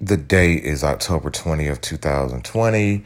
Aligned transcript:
The 0.00 0.16
date 0.16 0.64
is 0.64 0.82
October 0.82 1.30
20th, 1.30 1.82
2020. 1.82 3.04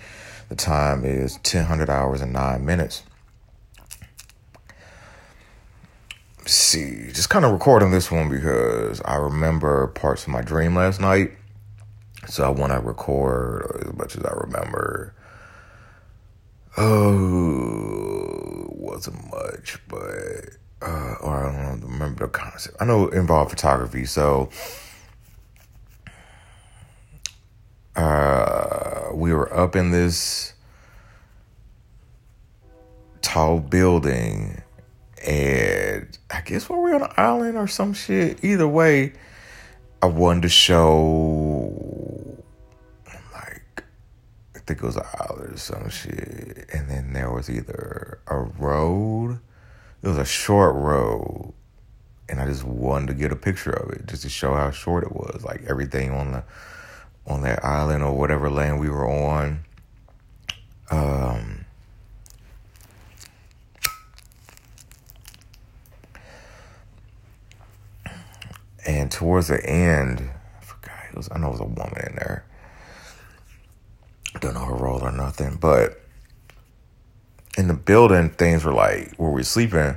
The 0.49 0.55
time 0.55 1.05
is 1.05 1.35
1000 1.39 1.91
hours 1.91 2.21
and 2.21 2.33
9 2.33 2.65
minutes. 2.65 3.03
see, 6.47 7.11
just 7.13 7.31
kind 7.31 7.45
of 7.45 7.53
recording 7.53 7.91
this 7.91 8.11
one 8.11 8.29
because 8.29 9.01
I 9.05 9.17
remember 9.17 9.87
parts 9.89 10.25
of 10.25 10.29
my 10.29 10.43
dream 10.43 10.77
last 10.77 11.01
night. 11.01 11.33
So 12.29 12.45
I 12.45 12.49
want 12.49 12.73
to 12.73 12.81
record 12.81 13.87
as 13.87 13.95
much 13.95 14.17
as 14.17 14.25
I 14.25 14.33
remember. 14.33 15.15
Oh, 16.77 18.67
wasn't 18.71 19.17
much, 19.33 19.79
but 19.89 20.51
uh, 20.83 21.15
or 21.21 21.47
I 21.47 21.71
don't 21.71 21.81
remember 21.83 22.27
the 22.27 22.31
concept. 22.31 22.77
I 22.81 22.85
know 22.85 23.09
it 23.09 23.15
involved 23.15 23.51
photography, 23.51 24.05
so 24.05 24.51
uh, 27.97 29.11
we 29.13 29.33
were 29.33 29.53
up 29.55 29.77
in 29.77 29.91
this 29.91 30.55
tall 33.23 33.59
building 33.59 34.63
and 35.27 36.19
I 36.31 36.41
guess 36.43 36.69
we 36.69 36.77
were 36.77 36.95
on 36.95 37.03
an 37.03 37.13
island 37.17 37.57
or 37.57 37.67
some 37.67 37.95
shit. 37.95 38.45
Either 38.45 38.69
way, 38.69 39.15
I 40.03 40.07
wanted 40.07 40.43
to 40.43 40.49
show 40.51 42.43
like 43.33 43.85
I 44.55 44.59
think 44.67 44.83
it 44.83 44.83
was 44.83 44.97
an 44.97 45.05
island 45.19 45.55
or 45.55 45.57
some 45.57 45.89
shit, 45.89 46.69
and 46.73 46.91
then 46.91 47.13
there 47.15 47.31
was 47.31 47.49
either 47.49 48.21
a 48.27 48.39
road. 48.39 49.41
It 50.03 50.09
was 50.09 50.19
a 50.19 50.27
short 50.27 50.75
road, 50.75 51.55
and 52.29 52.39
I 52.39 52.47
just 52.47 52.65
wanted 52.65 53.07
to 53.07 53.15
get 53.15 53.33
a 53.33 53.37
picture 53.37 53.71
of 53.71 53.91
it 53.93 54.07
just 54.07 54.23
to 54.23 54.29
show 54.29 54.55
how 54.55 54.71
short 54.71 55.05
it 55.05 55.13
was. 55.13 55.43
Like 55.43 55.63
everything 55.67 56.11
on 56.11 56.33
the 56.33 56.45
on 57.27 57.43
that 57.43 57.65
island 57.65 58.03
or 58.03 58.13
whatever 58.13 58.51
land 58.51 58.81
we 58.81 58.89
were 58.89 59.09
on. 59.09 59.65
Um, 60.91 61.65
And 68.87 69.11
towards 69.11 69.49
the 69.49 69.65
end, 69.65 70.31
I 70.61 70.65
forgot, 70.65 70.95
it 71.11 71.17
was, 71.17 71.29
I 71.33 71.39
know 71.39 71.49
it 71.49 71.53
was 71.53 71.61
a 71.61 71.65
woman 71.65 72.07
in 72.07 72.17
there. 72.17 72.45
Don't 74.41 74.55
know 74.55 74.67
her 74.67 74.75
role 74.75 75.01
or 75.01 75.13
nothing, 75.13 75.57
but 75.57 76.01
in 77.57 77.69
the 77.69 77.75
building, 77.75 78.31
things 78.31 78.65
were 78.65 78.75
like 78.75 79.15
where 79.17 79.31
we 79.31 79.37
were 79.37 79.45
sleeping. 79.45 79.97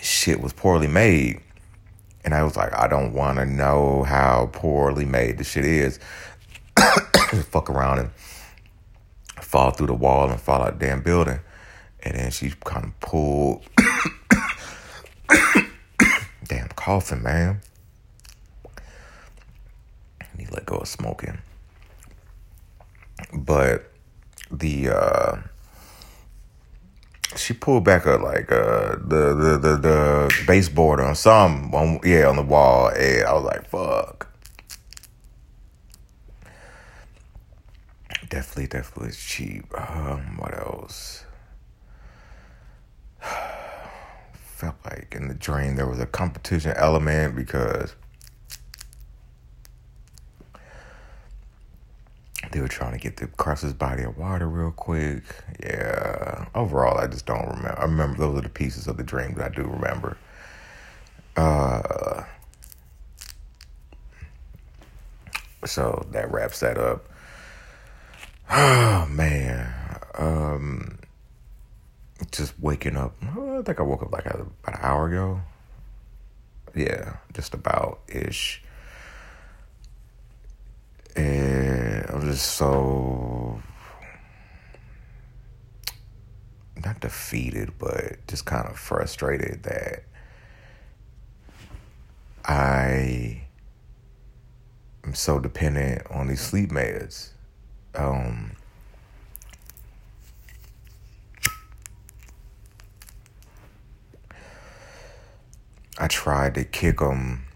Shit 0.00 0.40
was 0.40 0.52
poorly 0.52 0.86
made, 0.86 1.40
and 2.28 2.34
I 2.34 2.42
was 2.42 2.56
like, 2.58 2.74
I 2.74 2.86
don't 2.88 3.14
want 3.14 3.38
to 3.38 3.46
know 3.46 4.02
how 4.02 4.50
poorly 4.52 5.06
made 5.06 5.38
the 5.38 5.44
shit 5.44 5.64
is. 5.64 5.98
Fuck 7.48 7.70
around 7.70 8.00
and 8.00 8.10
fall 9.40 9.70
through 9.70 9.86
the 9.86 9.94
wall 9.94 10.28
and 10.28 10.38
fall 10.38 10.60
out 10.60 10.78
the 10.78 10.84
damn 10.84 11.00
building, 11.00 11.40
and 12.02 12.18
then 12.18 12.30
she 12.30 12.52
kind 12.66 12.84
of 12.84 13.00
pulled 13.00 13.64
damn 16.44 16.68
coughing, 16.76 17.22
man. 17.22 17.62
He 20.38 20.44
let 20.50 20.66
go 20.66 20.76
of 20.76 20.88
smoking. 20.88 21.38
But 23.32 23.90
the 24.50 24.90
uh 24.90 25.36
she 27.36 27.52
pulled 27.52 27.84
back 27.84 28.06
a 28.06 28.12
like 28.12 28.50
uh 28.50 28.96
the 28.96 29.34
the 29.34 29.58
the, 29.58 29.76
the 29.76 30.44
baseboard 30.46 31.00
on 31.00 31.14
some 31.14 31.74
on 31.74 32.00
yeah 32.02 32.26
on 32.26 32.36
the 32.36 32.42
wall 32.42 32.88
and 32.88 33.24
I 33.24 33.32
was 33.34 33.44
like 33.44 33.68
fuck. 33.68 34.24
Definitely, 38.28 38.66
definitely 38.66 39.12
cheap. 39.12 39.64
Um, 39.78 40.36
what 40.36 40.52
else? 40.58 41.24
felt 44.32 44.74
like 44.84 45.14
in 45.16 45.28
the 45.28 45.34
dream 45.34 45.76
there 45.76 45.86
was 45.86 46.00
a 46.00 46.06
competition 46.06 46.72
element 46.76 47.36
because 47.36 47.94
they 52.50 52.60
were 52.60 52.68
trying 52.68 52.92
to 52.92 52.98
get 52.98 53.16
the 53.16 53.28
this 53.60 53.72
body 53.72 54.02
of 54.02 54.16
water 54.16 54.48
real 54.48 54.70
quick. 54.70 55.22
Yeah. 55.62 56.46
Overall, 56.54 56.98
I 56.98 57.06
just 57.06 57.26
don't 57.26 57.46
remember. 57.46 57.78
I 57.78 57.82
remember 57.82 58.18
those 58.18 58.38
are 58.38 58.42
the 58.42 58.48
pieces 58.48 58.86
of 58.86 58.96
the 58.96 59.02
dream 59.02 59.34
that 59.34 59.52
I 59.52 59.54
do 59.54 59.62
remember. 59.62 60.16
Uh, 61.36 62.24
so 65.64 66.06
that 66.12 66.30
wraps 66.30 66.60
that 66.60 66.78
up. 66.78 67.04
Oh 68.50 69.06
man. 69.10 69.74
Um, 70.16 70.98
just 72.32 72.58
waking 72.58 72.96
up. 72.96 73.14
I 73.22 73.62
think 73.62 73.78
I 73.78 73.82
woke 73.82 74.02
up 74.02 74.12
like 74.12 74.26
about 74.26 74.50
an 74.66 74.74
hour 74.80 75.06
ago. 75.06 75.40
Yeah, 76.74 77.16
just 77.32 77.54
about 77.54 78.00
ish. 78.08 78.62
And 81.16 81.57
I'm 82.38 82.42
so 82.42 83.60
not 86.84 87.00
defeated, 87.00 87.72
but 87.80 88.24
just 88.28 88.44
kind 88.44 88.68
of 88.68 88.78
frustrated 88.78 89.64
that 89.64 90.04
I 92.44 93.42
am 95.02 95.14
so 95.14 95.40
dependent 95.40 96.06
on 96.12 96.28
these 96.28 96.40
sleep 96.40 96.70
meds. 96.70 97.30
Um, 97.96 98.52
I 105.98 106.06
tried 106.06 106.54
to 106.54 106.62
kick 106.62 106.98
them. 106.98 107.47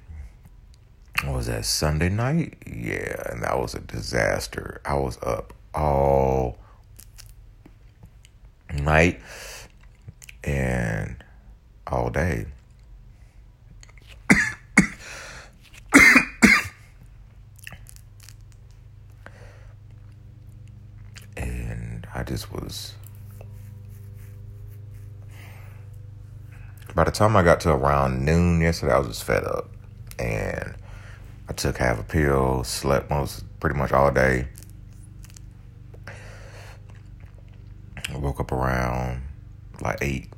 Was 1.27 1.47
that 1.47 1.65
Sunday 1.65 2.09
night? 2.09 2.57
Yeah, 2.67 3.31
and 3.31 3.43
that 3.45 3.59
was 3.59 3.75
a 3.75 3.81
disaster. 3.81 4.81
I 4.85 4.95
was 4.95 5.19
up 5.23 5.53
all 5.73 6.59
night 8.73 9.21
and 10.43 11.23
all 11.87 12.11
day. 12.11 12.47
and 21.37 22.07
I 22.15 22.25
just 22.25 22.53
was 22.53 22.95
By 26.95 27.05
the 27.05 27.11
time 27.11 27.37
I 27.37 27.43
got 27.43 27.61
to 27.61 27.71
around 27.71 28.23
noon 28.25 28.61
yesterday, 28.61 28.93
I 28.93 28.99
was 28.99 29.09
just 29.09 29.25
fed 29.25 29.45
up. 29.45 29.71
And 30.19 30.75
I 31.53 31.55
took 31.55 31.77
half 31.77 32.01
a 32.01 32.03
pill, 32.03 32.65
slept 32.65 33.11
most 33.11 33.45
pretty 33.61 33.77
much 33.77 33.93
all 33.93 34.11
day. 34.11 34.49
I 36.09 38.17
woke 38.17 38.41
up 38.41 38.53
around 38.53 39.21
like 39.83 39.99
eight, 40.01 40.31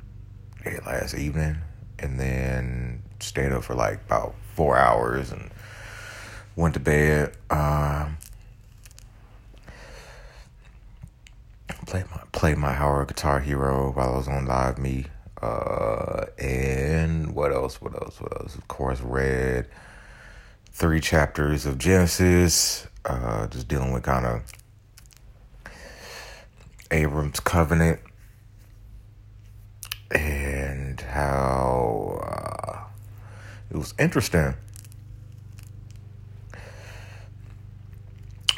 eight 0.65 0.85
last 0.85 1.13
evening, 1.13 1.55
and 1.99 2.19
then 2.19 3.01
stayed 3.21 3.53
up 3.53 3.63
for 3.63 3.75
like 3.75 4.01
about 4.05 4.35
four 4.55 4.77
hours 4.77 5.31
and 5.31 5.51
went 6.57 6.73
to 6.73 6.81
bed. 6.81 7.37
Um, 7.49 8.17
played 11.85 12.11
my 12.11 12.19
played 12.33 12.57
my 12.57 12.73
Howard 12.73 13.07
Guitar 13.07 13.39
Hero 13.39 13.93
while 13.93 14.15
I 14.15 14.17
was 14.17 14.27
on 14.27 14.47
Live 14.47 14.77
Me 14.77 15.05
uh, 15.41 16.25
and 16.37 17.33
what 17.33 17.53
else? 17.53 17.79
What 17.79 17.93
else? 17.93 18.19
What 18.19 18.33
else? 18.41 18.55
Of 18.55 18.67
course, 18.67 18.99
read 18.99 19.69
three 20.75 20.99
chapters 20.99 21.65
of 21.65 21.77
Genesis, 21.77 22.85
uh, 23.05 23.47
just 23.47 23.65
dealing 23.69 23.93
with 23.93 24.03
kind 24.03 24.25
of 24.25 24.41
Abram's 26.91 27.39
covenant 27.39 28.01
and 30.11 30.99
how 30.99 32.19
uh, 32.21 32.89
it 33.71 33.77
was 33.77 33.93
interesting. 33.97 34.53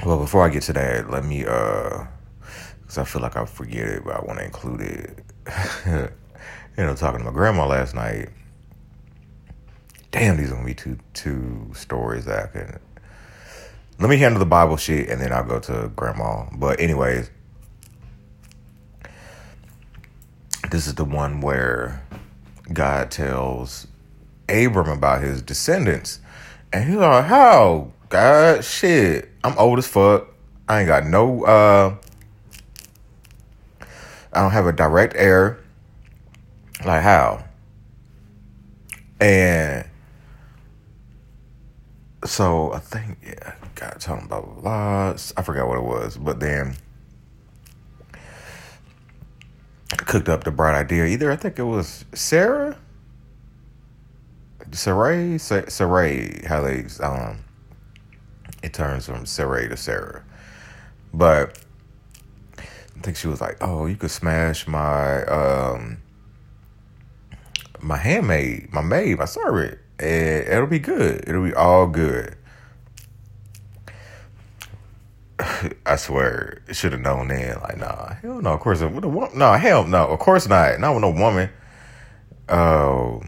Well, 0.04 0.18
before 0.18 0.44
I 0.44 0.50
get 0.50 0.64
to 0.64 0.74
that, 0.74 1.12
let 1.12 1.24
me, 1.24 1.46
uh, 1.46 2.04
because 2.82 2.98
I 2.98 3.04
feel 3.04 3.22
like 3.22 3.38
I 3.38 3.46
forget 3.46 3.88
it, 3.88 4.04
but 4.04 4.16
I 4.16 4.22
want 4.22 4.40
to 4.40 4.46
include 4.46 4.82
it. 4.82 5.20
you 6.78 6.84
know, 6.84 6.96
talking 6.96 7.20
to 7.20 7.26
my 7.26 7.32
grandma 7.32 7.68
last 7.68 7.94
night. 7.94 8.30
Damn, 10.18 10.38
these 10.38 10.50
are 10.50 10.56
gonna 10.56 10.66
be 10.66 10.74
two 10.74 10.98
two 11.14 11.70
stories 11.76 12.26
that 12.26 12.46
I 12.46 12.48
can. 12.48 12.80
Let 14.00 14.10
me 14.10 14.18
handle 14.18 14.40
the 14.40 14.48
Bible 14.48 14.76
shit 14.76 15.10
and 15.10 15.22
then 15.22 15.32
I'll 15.32 15.44
go 15.44 15.60
to 15.60 15.92
grandma. 15.96 16.46
But 16.52 16.80
anyways, 16.80 17.30
this 20.72 20.88
is 20.88 20.96
the 20.96 21.06
one 21.06 21.40
where 21.40 22.04
God 22.74 23.12
tells 23.12 23.86
Abram 24.50 24.90
about 24.90 25.22
his 25.22 25.44
descendants, 25.44 26.20
And 26.74 26.90
he's 26.90 26.98
like, 26.98 27.26
how? 27.26 27.92
God, 28.10 28.64
shit. 28.64 29.30
I'm 29.44 29.56
old 29.60 29.78
as 29.78 29.88
fuck. 29.88 30.34
I 30.68 30.80
ain't 30.80 30.88
got 30.88 31.06
no, 31.06 31.44
uh, 31.44 31.96
I 34.34 34.42
don't 34.42 34.52
have 34.52 34.66
a 34.66 34.74
direct 34.74 35.14
heir. 35.16 35.60
Like, 36.84 37.04
how? 37.04 37.46
And 39.20 39.87
so 42.28 42.74
I 42.74 42.80
think, 42.80 43.20
yeah, 43.26 43.56
God, 43.76 43.98
talking 44.00 44.26
about 44.26 44.46
blah, 44.46 45.14
blah. 45.14 45.18
I 45.38 45.42
forgot 45.42 45.68
what 45.68 45.78
it 45.78 45.84
was. 45.84 46.18
But 46.18 46.40
then 46.40 46.76
I 49.92 49.96
cooked 49.96 50.30
up 50.30 50.44
the 50.44 50.52
bright 50.52 50.76
idea. 50.78 51.06
Either 51.06 51.32
I 51.32 51.36
think 51.36 51.60
it 51.60 51.64
was 51.64 52.06
Sarah, 52.14 52.78
Sarai, 54.72 55.38
Sarai, 55.38 56.44
how 56.48 56.62
they 56.62 56.86
um, 57.02 57.40
it 58.62 58.74
turns 58.74 59.06
from 59.06 59.26
Sarai 59.26 59.70
to 59.70 59.78
Sarah, 59.78 60.24
but 61.14 61.60
I 62.98 63.02
think 63.02 63.18
she 63.18 63.28
was 63.28 63.40
like, 63.40 63.58
"Oh, 63.62 63.86
you 63.86 63.96
could 63.96 64.12
smash 64.12 64.68
my 64.68 65.24
um, 65.26 66.00
my 67.82 67.98
handmaid, 67.98 68.74
my 68.74 68.82
maid, 68.82 69.20
my 69.20 69.26
servant, 69.26 69.80
and 70.00 70.48
it'll 70.48 70.68
be 70.68 70.80
good. 70.80 71.24
It'll 71.28 71.44
be 71.44 71.54
all 71.54 71.88
good." 71.88 72.36
I 75.86 75.96
swear, 75.96 76.62
should 76.72 76.94
have 76.94 77.02
known 77.02 77.28
then. 77.28 77.60
Like, 77.62 77.78
nah, 77.78 78.14
hell 78.16 78.42
no. 78.42 78.54
Of 78.54 78.60
course, 78.60 78.82
with 78.82 79.04
a 79.04 79.08
woman, 79.08 79.38
no, 79.38 79.54
hell 79.54 79.84
no. 79.86 80.08
Of 80.08 80.20
course 80.20 80.48
not. 80.48 80.80
Not 80.80 80.94
with 80.94 81.02
no 81.02 81.12
woman. 81.12 81.50
Oh. 82.50 83.22
Uh, 83.22 83.28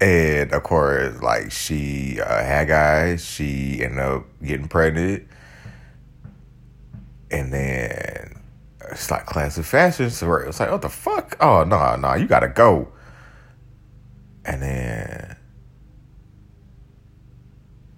and 0.00 0.52
of 0.52 0.62
course, 0.62 1.20
like 1.22 1.50
she 1.50 2.20
uh, 2.20 2.64
guys. 2.64 3.24
she 3.24 3.80
ended 3.82 3.98
up 3.98 4.26
getting 4.42 4.68
pregnant, 4.68 5.26
and 7.30 7.52
then 7.52 8.40
it's 8.90 9.10
like 9.10 9.26
classic 9.26 9.64
fashion. 9.64 10.10
So 10.10 10.32
it's 10.36 10.60
like, 10.60 10.70
what 10.70 10.82
the 10.82 10.88
fuck? 10.88 11.36
Oh 11.40 11.64
no, 11.64 11.76
nah, 11.76 11.96
no, 11.96 12.08
nah, 12.08 12.14
you 12.14 12.26
gotta 12.26 12.48
go. 12.48 12.88
And 14.48 14.62
then 14.62 15.36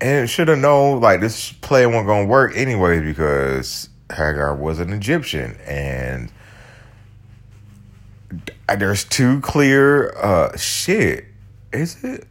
and 0.00 0.28
should 0.28 0.48
have 0.48 0.58
known 0.58 1.00
like 1.00 1.20
this 1.20 1.52
play 1.52 1.86
wasn't 1.86 2.06
gonna 2.06 2.26
work 2.26 2.56
anyway 2.56 3.00
because 3.00 3.88
Hagar 4.10 4.54
was 4.56 4.80
an 4.80 4.92
Egyptian 4.92 5.56
and 5.66 6.32
there's 8.78 9.04
two 9.04 9.40
clear 9.40 10.16
uh 10.16 10.56
shit. 10.56 11.26
Is 11.72 12.02
it? 12.02 12.26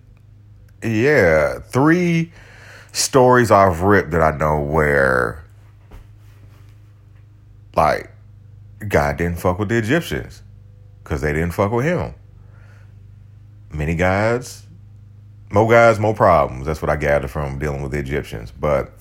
Yeah, 0.83 1.59
three 1.59 2.31
stories 2.91 3.51
I've 3.51 3.81
ripped 3.81 4.11
that 4.11 4.21
I 4.21 4.35
know 4.37 4.59
where 4.59 5.43
like 7.75 8.11
God 8.85 9.17
didn't 9.17 9.39
fuck 9.39 9.59
with 9.59 9.69
the 9.69 9.77
Egyptians 9.77 10.41
because 11.03 11.21
they 11.21 11.33
didn't 11.33 11.51
fuck 11.51 11.71
with 11.71 11.85
him. 11.85 12.13
Many 13.71 13.95
guys 13.95 14.65
more 15.51 15.69
guys, 15.69 15.99
more 15.99 16.13
problems. 16.13 16.65
That's 16.65 16.81
what 16.81 16.89
I 16.89 16.95
gathered 16.95 17.31
from 17.31 17.59
dealing 17.59 17.81
with 17.81 17.91
the 17.91 17.99
Egyptians. 17.99 18.51
But 18.51 18.91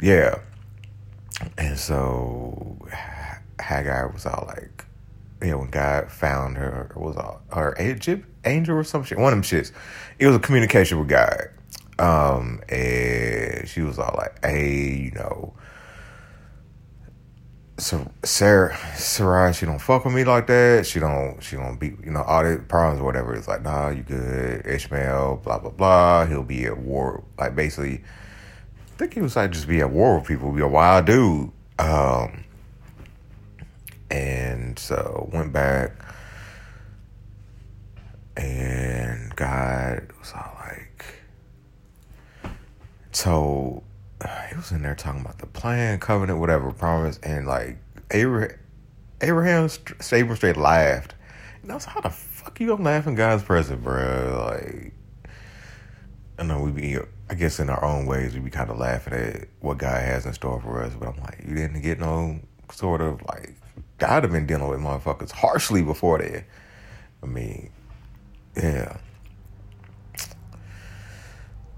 yeah. 0.00 0.38
And 1.58 1.78
so 1.78 2.78
Hagar 3.60 4.08
was 4.08 4.26
all 4.26 4.44
like, 4.48 4.84
you 5.42 5.48
know, 5.50 5.58
when 5.58 5.70
God 5.70 6.10
found 6.10 6.56
her, 6.56 6.90
was 6.96 7.16
all, 7.16 7.42
her 7.52 7.74
Egypt 7.80 8.26
angel 8.44 8.76
or 8.76 8.84
some 8.84 9.04
shit, 9.04 9.18
one 9.18 9.32
of 9.32 9.36
them 9.36 9.42
shits. 9.42 9.72
It 10.18 10.26
was 10.26 10.36
a 10.36 10.40
communication 10.40 10.98
with 10.98 11.08
God. 11.08 11.48
Um, 11.98 12.62
and 12.70 13.68
she 13.68 13.82
was 13.82 13.98
all 13.98 14.14
like, 14.16 14.42
hey, 14.42 14.94
you 14.94 15.10
know, 15.10 15.52
so 17.80 18.10
Sarah, 18.22 18.76
Sarah, 18.94 19.54
she 19.54 19.64
don't 19.66 19.78
fuck 19.80 20.04
with 20.04 20.14
me 20.14 20.24
like 20.24 20.46
that. 20.48 20.86
She 20.86 21.00
don't, 21.00 21.42
she 21.42 21.56
don't 21.56 21.78
be, 21.78 21.96
you 22.04 22.10
know, 22.10 22.22
all 22.22 22.44
the 22.44 22.58
problems 22.58 23.00
or 23.00 23.04
whatever. 23.04 23.34
It's 23.34 23.48
like, 23.48 23.62
nah, 23.62 23.88
you 23.88 24.02
good. 24.02 24.66
Ishmael, 24.66 25.40
blah 25.42 25.58
blah 25.58 25.70
blah. 25.70 26.26
He'll 26.26 26.42
be 26.42 26.66
at 26.66 26.78
war. 26.78 27.24
Like 27.38 27.56
basically, 27.56 28.02
I 28.94 28.96
think 28.98 29.14
he 29.14 29.20
was 29.20 29.36
like 29.36 29.50
just 29.50 29.66
be 29.66 29.80
at 29.80 29.90
war 29.90 30.18
with 30.18 30.28
people. 30.28 30.52
Be 30.52 30.60
a 30.60 30.68
wild 30.68 31.06
dude. 31.06 31.50
Um, 31.78 32.44
and 34.10 34.78
so 34.78 35.30
went 35.32 35.52
back, 35.52 35.92
and 38.36 39.34
God 39.36 40.10
was 40.18 40.32
all 40.34 40.54
like, 40.60 41.04
so 43.12 43.82
he 44.48 44.56
was 44.56 44.70
in 44.72 44.82
there 44.82 44.94
talking 44.94 45.20
about 45.20 45.38
the 45.38 45.46
plan, 45.46 45.98
covenant, 45.98 46.38
whatever, 46.38 46.70
promise, 46.72 47.18
and 47.22 47.46
like 47.46 47.78
Abraham, 48.10 48.58
Abraham 49.20 49.68
Abraham 50.12 50.36
straight 50.36 50.56
laughed, 50.56 51.14
and 51.62 51.70
I 51.70 51.74
was 51.74 51.84
how 51.84 52.00
the 52.00 52.10
fuck 52.10 52.60
you 52.60 52.68
gonna 52.68 52.82
laugh 52.82 53.06
in 53.06 53.14
God's 53.14 53.42
presence, 53.42 53.82
bro? 53.82 54.46
Like, 54.50 54.92
I 56.38 56.42
know 56.42 56.60
we 56.60 56.70
be, 56.70 56.98
I 57.28 57.34
guess 57.34 57.60
in 57.60 57.70
our 57.70 57.84
own 57.84 58.06
ways, 58.06 58.34
we 58.34 58.40
be 58.40 58.50
kind 58.50 58.70
of 58.70 58.78
laughing 58.78 59.14
at 59.14 59.48
what 59.60 59.78
God 59.78 60.02
has 60.02 60.26
in 60.26 60.32
store 60.32 60.60
for 60.60 60.82
us, 60.82 60.94
but 60.98 61.08
I'm 61.08 61.20
like, 61.20 61.42
you 61.46 61.54
didn't 61.54 61.82
get 61.82 61.98
no 61.98 62.40
sort 62.72 63.00
of 63.00 63.20
like 63.22 63.54
God 63.98 64.22
have 64.22 64.32
been 64.32 64.46
dealing 64.46 64.68
with 64.68 64.80
motherfuckers 64.80 65.30
harshly 65.30 65.82
before 65.82 66.18
that. 66.18 66.44
I 67.22 67.26
mean, 67.26 67.70
yeah. 68.56 68.96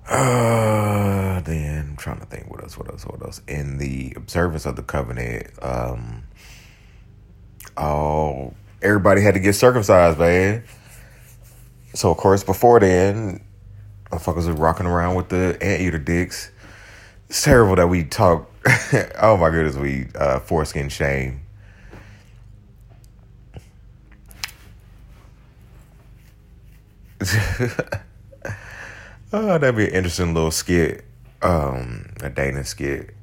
Uh, 0.09 1.41
then 1.41 1.89
I'm 1.91 1.97
trying 1.97 2.21
to 2.21 2.27
think 2.27 2.51
what 2.51 2.62
else, 2.73 2.79
what 2.79 2.91
else, 2.91 3.07
what 3.07 3.23
else. 3.23 3.43
In 3.49 3.79
the 3.79 4.13
observance 4.17 4.67
of 4.67 4.77
the 4.77 4.83
covenant, 4.83 5.49
um, 5.63 6.25
oh, 7.77 8.55
everybody 8.81 9.23
had 9.23 9.35
to 9.35 9.41
get 9.41 9.55
circumcised, 9.55 10.19
man. 10.19 10.65
So 11.95 12.11
of 12.11 12.17
course, 12.17 12.43
before 12.45 12.81
then, 12.81 13.45
motherfuckers 14.11 14.47
were 14.47 14.55
rocking 14.55 14.87
around 14.87 15.15
with 15.17 15.29
the 15.29 15.59
anteater 15.61 15.99
dicks. 15.99 16.51
It's 17.29 17.43
terrible 17.43 17.77
that 17.77 17.89
we 17.89 18.05
talk. 18.05 18.51
oh 19.21 19.37
my 19.37 19.51
goodness, 19.51 19.77
we 19.77 20.07
uh, 20.15 20.41
foreskin 20.41 20.89
shame. 20.89 21.41
Oh, 29.35 29.59
that'd 29.59 29.77
be 29.77 29.87
an 29.87 29.95
interesting 29.95 30.35
little 30.35 30.51
skit, 30.51 31.07
um, 31.43 32.13
a 32.21 32.31
dating 32.31 32.65
skit. 32.65 33.15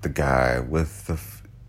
The 0.00 0.08
guy 0.08 0.60
with 0.60 1.06
the 1.06 1.20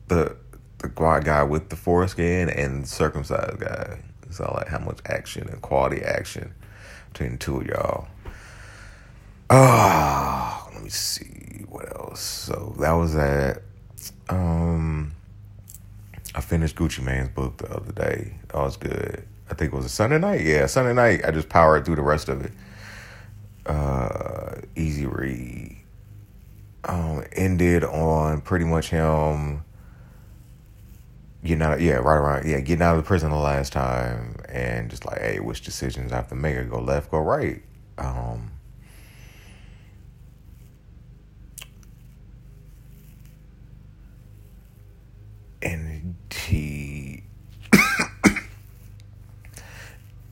the 0.07 0.35
the 0.79 0.89
guy 0.89 1.43
with 1.43 1.69
the 1.69 1.75
foreskin 1.75 2.49
and 2.49 2.87
circumcised 2.87 3.59
guy. 3.59 3.99
It's 4.23 4.39
all 4.39 4.55
like 4.55 4.67
how 4.67 4.79
much 4.79 4.99
action 5.05 5.47
and 5.49 5.61
quality 5.61 6.01
action 6.01 6.53
between 7.11 7.33
the 7.33 7.37
two 7.37 7.57
of 7.57 7.67
y'all. 7.67 8.07
Oh, 9.49 10.69
let 10.73 10.83
me 10.83 10.89
see 10.89 11.65
what 11.69 11.95
else. 11.95 12.19
So 12.19 12.75
that 12.79 12.91
was 12.93 13.13
that. 13.13 13.61
Um, 14.29 15.13
I 16.33 16.41
finished 16.41 16.75
Gucci 16.75 17.03
Mane's 17.03 17.29
book 17.29 17.57
the 17.57 17.71
other 17.71 17.91
day. 17.91 18.33
That 18.47 18.57
was 18.57 18.77
good. 18.77 19.23
I 19.51 19.53
think 19.53 19.71
it 19.71 19.75
was 19.75 19.85
a 19.85 19.89
Sunday 19.89 20.17
night. 20.17 20.41
Yeah, 20.41 20.65
Sunday 20.65 20.93
night. 20.93 21.23
I 21.23 21.29
just 21.29 21.49
powered 21.49 21.85
through 21.85 21.97
the 21.97 22.01
rest 22.01 22.29
of 22.29 22.43
it 22.43 22.51
uh, 23.65 24.55
Easy 24.75 25.05
Read 25.05 25.82
um, 26.85 27.23
ended 27.33 27.83
on 27.83 28.41
pretty 28.41 28.65
much 28.65 28.89
him 28.89 29.63
getting 31.43 31.61
out. 31.61 31.73
Of, 31.73 31.81
yeah, 31.81 31.93
right 31.95 32.17
around. 32.17 32.49
Yeah, 32.49 32.59
getting 32.59 32.81
out 32.81 32.97
of 32.97 33.03
the 33.03 33.07
prison 33.07 33.31
the 33.31 33.37
last 33.37 33.73
time, 33.73 34.35
and 34.49 34.89
just 34.89 35.05
like, 35.05 35.19
hey, 35.19 35.39
which 35.39 35.61
decisions 35.61 36.11
I 36.11 36.17
have 36.17 36.29
to 36.29 36.35
make? 36.35 36.69
Go 36.69 36.79
left, 36.79 37.11
go 37.11 37.19
right. 37.19 37.61
Um, 37.97 38.51
and 45.61 46.15
he, 46.31 47.23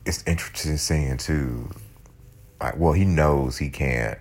it's 0.06 0.22
interesting 0.26 0.76
seeing 0.76 1.16
too 1.16 1.70
like 2.62 2.76
well 2.78 2.92
he 2.92 3.04
knows 3.04 3.58
he 3.58 3.68
can't 3.68 4.18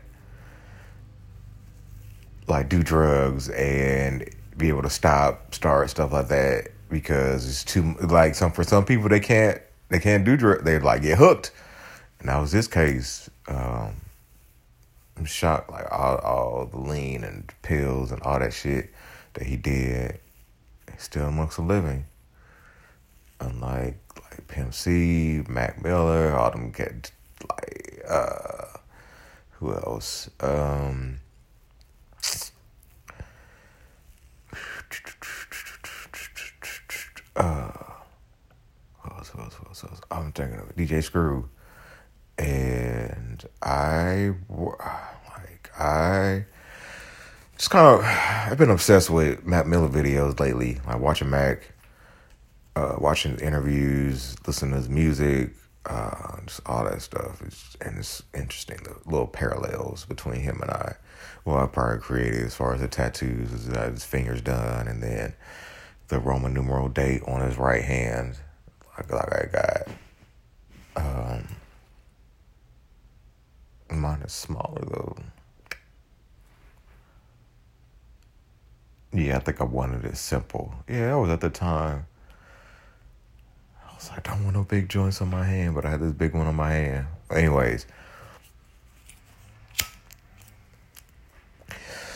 like 2.51 2.69
do 2.69 2.83
drugs 2.83 3.49
and 3.49 4.29
be 4.57 4.69
able 4.69 4.81
to 4.81 4.89
stop 4.89 5.53
start 5.53 5.89
stuff 5.89 6.11
like 6.11 6.27
that 6.27 6.67
because 6.89 7.47
it's 7.47 7.63
too 7.63 7.95
like 8.01 8.35
some 8.35 8.51
for 8.51 8.63
some 8.63 8.85
people 8.85 9.09
they 9.09 9.19
can't 9.19 9.61
they 9.89 9.99
can't 9.99 10.25
do 10.25 10.37
drugs 10.37 10.63
they 10.63 10.77
like 10.79 11.01
get 11.01 11.17
hooked 11.17 11.51
and 12.19 12.29
that 12.29 12.37
was 12.37 12.51
this 12.51 12.67
case 12.67 13.29
um 13.47 13.95
i'm 15.17 15.25
shocked 15.25 15.71
like 15.71 15.91
all, 15.91 16.17
all 16.17 16.65
the 16.65 16.77
lean 16.77 17.23
and 17.23 17.51
pills 17.61 18.11
and 18.11 18.21
all 18.23 18.39
that 18.39 18.53
shit 18.53 18.91
that 19.33 19.45
he 19.45 19.55
did 19.55 20.19
still 20.97 21.25
amongst 21.25 21.57
the 21.57 21.63
living 21.63 22.05
unlike 23.39 23.97
like 24.17 24.47
pimp 24.47 24.73
c 24.73 25.41
mac 25.47 25.81
miller 25.81 26.35
all 26.35 26.51
them 26.51 26.69
get 26.71 27.11
like 27.49 28.03
Uh, 28.07 28.77
who 29.51 29.73
else? 29.73 30.29
Um, 30.39 31.19
uh, 37.35 37.71
who 38.99 39.15
else, 39.15 39.29
who 39.29 39.41
else, 39.41 39.53
who 39.55 39.67
else, 39.67 39.81
who 39.81 39.87
else? 39.87 40.01
I'm 40.11 40.31
thinking 40.31 40.59
of 40.59 40.75
DJ 40.75 41.03
Screw. 41.03 41.49
And 42.37 43.45
I, 43.61 44.33
like, 44.49 45.71
I 45.77 46.45
just 47.57 47.69
kind 47.69 47.99
of, 47.99 48.05
I've 48.05 48.57
been 48.57 48.71
obsessed 48.71 49.09
with 49.09 49.45
Mac 49.45 49.67
Miller 49.67 49.89
videos 49.89 50.39
lately. 50.39 50.79
Like, 50.87 50.99
watching 50.99 51.29
Mac, 51.29 51.71
uh, 52.75 52.95
watching 52.97 53.37
interviews, 53.37 54.35
listening 54.47 54.71
to 54.71 54.77
his 54.77 54.89
music, 54.89 55.51
uh, 55.85 56.37
just 56.45 56.61
all 56.65 56.83
that 56.85 57.01
stuff. 57.01 57.41
It's, 57.41 57.75
and 57.81 57.97
it's 57.97 58.23
interesting, 58.33 58.77
the 58.83 58.95
little 59.09 59.27
parallels 59.27 60.05
between 60.05 60.41
him 60.41 60.61
and 60.61 60.71
I. 60.71 60.95
Well, 61.45 61.57
I 61.57 61.65
probably 61.67 61.99
created 61.99 62.43
as 62.45 62.55
far 62.55 62.73
as 62.75 62.81
the 62.81 62.87
tattoos, 62.87 63.51
as 63.51 63.65
his 63.65 64.05
fingers 64.05 64.41
done, 64.41 64.87
and 64.87 65.01
then 65.01 65.33
the 66.09 66.19
Roman 66.19 66.53
numeral 66.53 66.89
date 66.89 67.23
on 67.27 67.41
his 67.41 67.57
right 67.57 67.83
hand, 67.83 68.35
like, 68.97 69.11
like 69.11 69.33
I 69.33 69.49
got. 69.51 69.87
Um, 70.95 71.47
mine 73.89 74.21
is 74.21 74.33
smaller 74.33 74.81
though. 74.85 75.15
Yeah, 79.13 79.37
I 79.37 79.39
think 79.39 79.59
I 79.59 79.65
wanted 79.65 80.05
it 80.05 80.17
simple. 80.17 80.73
Yeah, 80.87 81.07
that 81.07 81.15
was 81.15 81.29
at 81.29 81.41
the 81.41 81.49
time 81.49 82.05
was 84.01 84.09
like, 84.09 84.27
I 84.27 84.33
don't 84.33 84.43
want 84.43 84.55
no 84.55 84.63
big 84.63 84.89
joints 84.89 85.21
on 85.21 85.29
my 85.29 85.43
hand, 85.43 85.75
but 85.75 85.85
I 85.85 85.91
had 85.91 85.99
this 85.99 86.13
big 86.13 86.33
one 86.33 86.47
on 86.47 86.55
my 86.55 86.71
hand. 86.71 87.07
Anyways, 87.29 87.85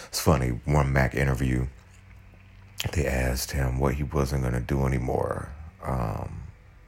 it's 0.07 0.19
funny. 0.19 0.59
One 0.65 0.91
Mac 0.91 1.13
interview, 1.13 1.67
they 2.93 3.05
asked 3.05 3.51
him 3.51 3.79
what 3.79 3.95
he 3.95 4.03
wasn't 4.03 4.43
gonna 4.43 4.61
do 4.61 4.85
anymore. 4.85 5.49
Um, 5.83 6.43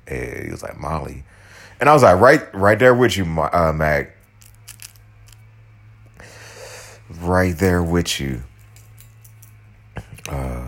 he 0.09 0.49
was 0.49 0.63
like 0.63 0.79
Molly, 0.79 1.23
and 1.79 1.89
I 1.89 1.93
was 1.93 2.03
like, 2.03 2.19
right, 2.19 2.55
right 2.55 2.79
there 2.79 2.95
with 2.95 3.17
you, 3.17 3.23
uh, 3.25 3.73
Mac. 3.73 4.13
Right 7.09 7.57
there 7.57 7.81
with 7.81 8.19
you. 8.19 8.43
Uh, 10.27 10.66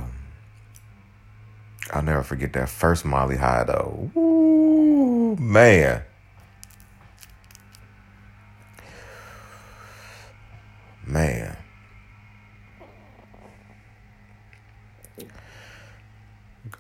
I'll 1.92 2.04
never 2.04 2.24
forget 2.24 2.54
that 2.54 2.70
first 2.70 3.06
Molly 3.06 3.38
High 3.38 3.64
though. 3.64 4.12
Ooh, 4.16 5.36
man. 5.38 6.04
Man. 11.06 11.58
At 15.20 15.28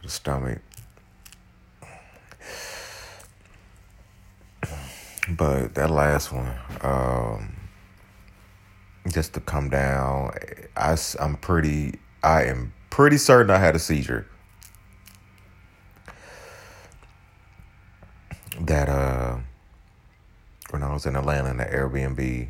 the 0.03 0.09
stomach. 0.09 0.59
But 5.29 5.75
that 5.75 5.91
last 5.91 6.31
one, 6.31 6.53
um, 6.81 7.55
just 9.11 9.33
to 9.33 9.39
come 9.39 9.69
down, 9.69 10.31
I, 10.75 10.97
I'm 11.19 11.35
pretty, 11.37 11.99
I 12.23 12.45
am 12.45 12.73
pretty 12.89 13.17
certain 13.17 13.51
I 13.51 13.57
had 13.59 13.75
a 13.75 13.79
seizure. 13.79 14.25
That 18.65 18.89
uh 18.89 19.37
when 20.71 20.83
I 20.83 20.93
was 20.93 21.05
in 21.05 21.15
Atlanta 21.15 21.49
in 21.49 21.57
the 21.57 21.65
Airbnb, 21.65 22.49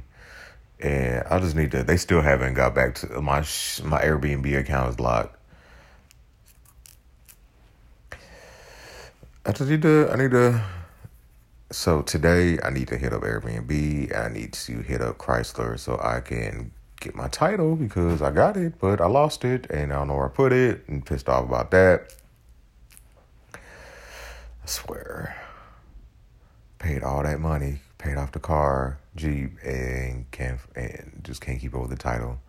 and 0.80 1.24
I 1.28 1.40
just 1.40 1.56
need 1.56 1.72
to. 1.72 1.84
They 1.84 1.98
still 1.98 2.22
haven't 2.22 2.54
got 2.54 2.76
back 2.76 2.96
to 2.96 3.22
my 3.22 3.40
my 3.84 4.02
Airbnb 4.02 4.58
account 4.58 4.90
is 4.90 5.00
locked. 5.00 5.36
I 9.46 9.52
just 9.52 9.70
need 9.70 9.82
to. 9.84 10.10
I 10.12 10.16
need 10.16 10.32
to. 10.32 10.64
So 11.72 12.02
today 12.02 12.58
I 12.64 12.72
need 12.72 12.88
to 12.88 12.98
hit 12.98 13.14
up 13.14 13.22
Airbnb. 13.22 14.18
I 14.18 14.30
need 14.30 14.54
to 14.54 14.82
hit 14.82 15.02
up 15.02 15.18
Chrysler 15.18 15.78
so 15.78 16.00
I 16.02 16.20
can 16.20 16.72
get 17.00 17.16
my 17.16 17.28
title 17.28 17.76
because 17.76 18.22
I 18.22 18.32
got 18.32 18.58
it, 18.58 18.80
but 18.80 19.00
I 19.00 19.06
lost 19.06 19.46
it 19.46 19.70
and 19.70 19.94
I 19.94 19.98
don't 19.98 20.08
know 20.08 20.16
where 20.16 20.26
I 20.26 20.30
put 20.30 20.52
it. 20.52 20.84
And 20.88 21.06
pissed 21.06 21.30
off 21.30 21.46
about 21.46 21.72
that. 21.72 22.14
I 23.54 24.66
swear 24.66 25.49
paid 26.80 27.04
all 27.04 27.24
that 27.24 27.40
money, 27.40 27.82
paid 27.98 28.18
off 28.18 28.32
the 28.32 28.40
car, 28.40 28.98
Jeep, 29.16 29.52
and 29.64 30.30
can't 30.32 30.60
and 30.76 31.22
just 31.24 31.42
can't 31.42 31.60
keep 31.60 31.76
up 31.76 31.82
with 31.82 31.92
the 31.92 31.98
title. 31.98 32.40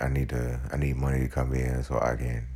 I 0.00 0.08
need 0.08 0.28
to 0.30 0.60
I 0.72 0.76
need 0.76 0.96
money 0.96 1.20
to 1.20 1.28
come 1.28 1.52
in 1.52 1.82
so 1.82 1.98
I 2.00 2.14
can 2.16 2.46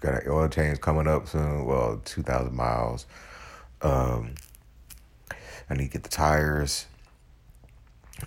got 0.00 0.22
an 0.22 0.30
oil 0.30 0.48
change 0.48 0.80
coming 0.80 1.08
up 1.08 1.26
soon. 1.26 1.64
Well, 1.64 2.00
two 2.04 2.22
thousand 2.22 2.54
miles. 2.54 3.06
Um, 3.82 4.34
I 5.68 5.74
need 5.74 5.86
to 5.86 5.92
get 5.92 6.02
the 6.04 6.10
tires 6.10 6.86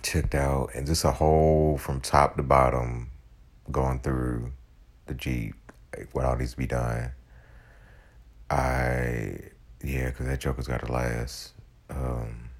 checked 0.02 0.34
out 0.34 0.70
and 0.74 0.86
just 0.86 1.04
a 1.04 1.10
whole 1.10 1.78
from 1.78 2.00
top 2.00 2.36
to 2.36 2.42
bottom 2.42 3.10
going 3.70 4.00
through 4.00 4.52
the 5.06 5.14
Jeep, 5.14 5.54
like 5.96 6.08
what 6.12 6.24
all 6.24 6.36
needs 6.36 6.52
to 6.52 6.56
be 6.56 6.66
done. 6.66 7.12
I 8.50 9.38
yeah, 9.82 10.06
because 10.06 10.26
that 10.26 10.40
Joker's 10.40 10.66
got 10.68 10.84
to 10.84 10.92
last. 10.92 11.52
Um, 11.88 12.50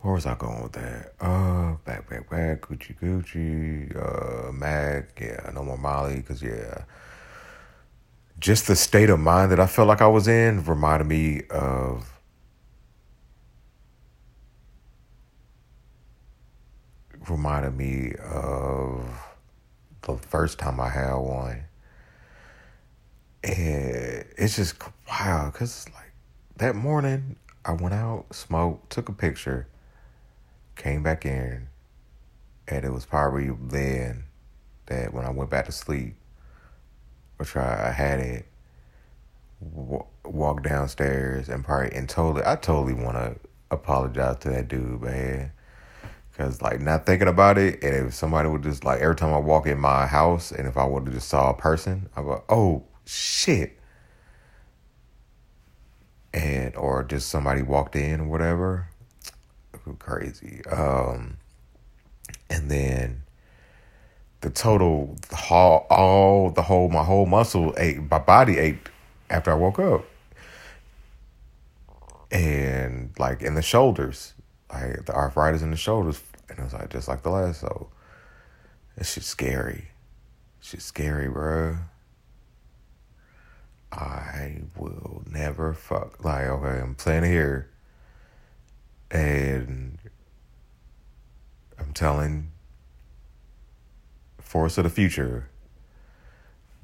where 0.00 0.14
was 0.14 0.26
I 0.26 0.34
going 0.34 0.62
with 0.62 0.72
that? 0.72 1.14
Uh, 1.20 1.74
back, 1.84 2.08
back, 2.10 2.28
back, 2.28 2.62
Gucci, 2.62 2.98
Gucci, 2.98 3.96
uh, 3.96 4.52
Mac, 4.52 5.18
yeah, 5.20 5.50
no 5.54 5.64
more 5.64 5.78
Molly, 5.78 6.16
because, 6.16 6.42
yeah, 6.42 6.84
just 8.38 8.66
the 8.66 8.76
state 8.76 9.08
of 9.08 9.18
mind 9.20 9.50
that 9.52 9.60
I 9.60 9.66
felt 9.66 9.88
like 9.88 10.02
I 10.02 10.06
was 10.06 10.28
in 10.28 10.62
reminded 10.64 11.06
me 11.06 11.42
of 11.48 12.10
reminded 17.28 17.74
me 17.74 18.12
of 18.22 19.08
the 20.02 20.16
first 20.18 20.58
time 20.58 20.78
I 20.78 20.90
had 20.90 21.14
one 21.14 21.64
and 23.44 24.24
it's 24.38 24.56
just 24.56 24.76
wow, 25.08 25.50
because 25.52 25.86
like 25.90 26.12
that 26.56 26.74
morning, 26.74 27.36
I 27.64 27.72
went 27.72 27.94
out, 27.94 28.26
smoked, 28.34 28.90
took 28.90 29.08
a 29.08 29.12
picture, 29.12 29.68
came 30.76 31.02
back 31.02 31.26
in, 31.26 31.68
and 32.66 32.84
it 32.84 32.92
was 32.92 33.04
probably 33.04 33.50
then 33.60 34.24
that 34.86 35.12
when 35.12 35.26
I 35.26 35.30
went 35.30 35.50
back 35.50 35.66
to 35.66 35.72
sleep, 35.72 36.14
which 37.36 37.54
I, 37.54 37.88
I 37.88 37.92
had 37.92 38.20
it, 38.20 38.46
walk 39.60 40.62
downstairs 40.62 41.48
and 41.48 41.64
probably 41.64 41.92
and 41.94 42.08
totally, 42.08 42.44
I 42.46 42.56
totally 42.56 42.94
want 42.94 43.16
to 43.16 43.36
apologize 43.70 44.38
to 44.38 44.50
that 44.50 44.68
dude, 44.68 45.02
man. 45.02 45.52
Cause 46.36 46.60
like 46.60 46.80
not 46.80 47.06
thinking 47.06 47.28
about 47.28 47.58
it, 47.58 47.84
and 47.84 48.08
if 48.08 48.14
somebody 48.14 48.48
would 48.48 48.62
just 48.64 48.84
like 48.84 49.00
every 49.00 49.14
time 49.14 49.32
I 49.32 49.38
walk 49.38 49.66
in 49.66 49.78
my 49.78 50.06
house, 50.06 50.50
and 50.50 50.66
if 50.66 50.76
I 50.76 50.84
would 50.84 51.04
have 51.04 51.14
just 51.14 51.28
saw 51.28 51.50
a 51.50 51.54
person, 51.54 52.08
I 52.16 52.22
go, 52.22 52.42
oh 52.48 52.82
shit. 53.06 53.78
And 56.32 56.74
or 56.76 57.04
just 57.04 57.28
somebody 57.28 57.62
walked 57.62 57.96
in 57.96 58.20
or 58.20 58.26
whatever. 58.26 58.88
Crazy. 59.98 60.64
Um 60.66 61.36
and 62.50 62.70
then 62.70 63.22
the 64.40 64.50
total 64.50 65.16
the 65.28 65.36
whole 65.36 65.86
all 65.90 66.50
the 66.50 66.62
whole 66.62 66.88
my 66.88 67.04
whole 67.04 67.26
muscle 67.26 67.74
ate 67.76 67.98
my 68.10 68.18
body 68.18 68.58
ate 68.58 68.88
after 69.30 69.50
I 69.50 69.54
woke 69.54 69.78
up. 69.78 70.04
And 72.30 73.10
like 73.18 73.42
in 73.42 73.54
the 73.54 73.62
shoulders, 73.62 74.34
like 74.72 75.06
the 75.06 75.14
arthritis 75.14 75.62
in 75.62 75.70
the 75.70 75.76
shoulders, 75.76 76.20
and 76.48 76.58
it 76.58 76.62
was 76.62 76.72
like 76.72 76.90
just 76.90 77.08
like 77.08 77.22
the 77.22 77.30
last 77.30 77.60
so. 77.60 77.88
It's 78.96 79.14
just 79.14 79.28
scary. 79.28 79.88
It's 80.60 80.70
just 80.72 80.86
scary, 80.86 81.28
bro. 81.28 81.78
I 83.94 84.62
will 84.76 85.22
never 85.30 85.72
fuck. 85.72 86.24
Like, 86.24 86.46
okay, 86.46 86.80
I'm 86.80 86.94
playing 86.96 87.24
here. 87.24 87.70
And 89.10 89.98
I'm 91.78 91.92
telling 91.92 92.50
Forrest 94.38 94.78
of 94.78 94.84
the 94.84 94.90
Future 94.90 95.48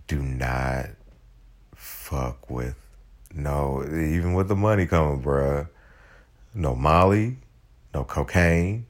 do 0.06 0.22
not 0.22 0.90
fuck 1.74 2.50
with 2.50 2.76
no, 3.32 3.84
even 3.84 4.34
with 4.34 4.48
the 4.48 4.56
money 4.56 4.86
coming, 4.86 5.22
bruh. 5.22 5.68
No 6.52 6.74
Molly, 6.74 7.38
no 7.94 8.02
cocaine, 8.02 8.86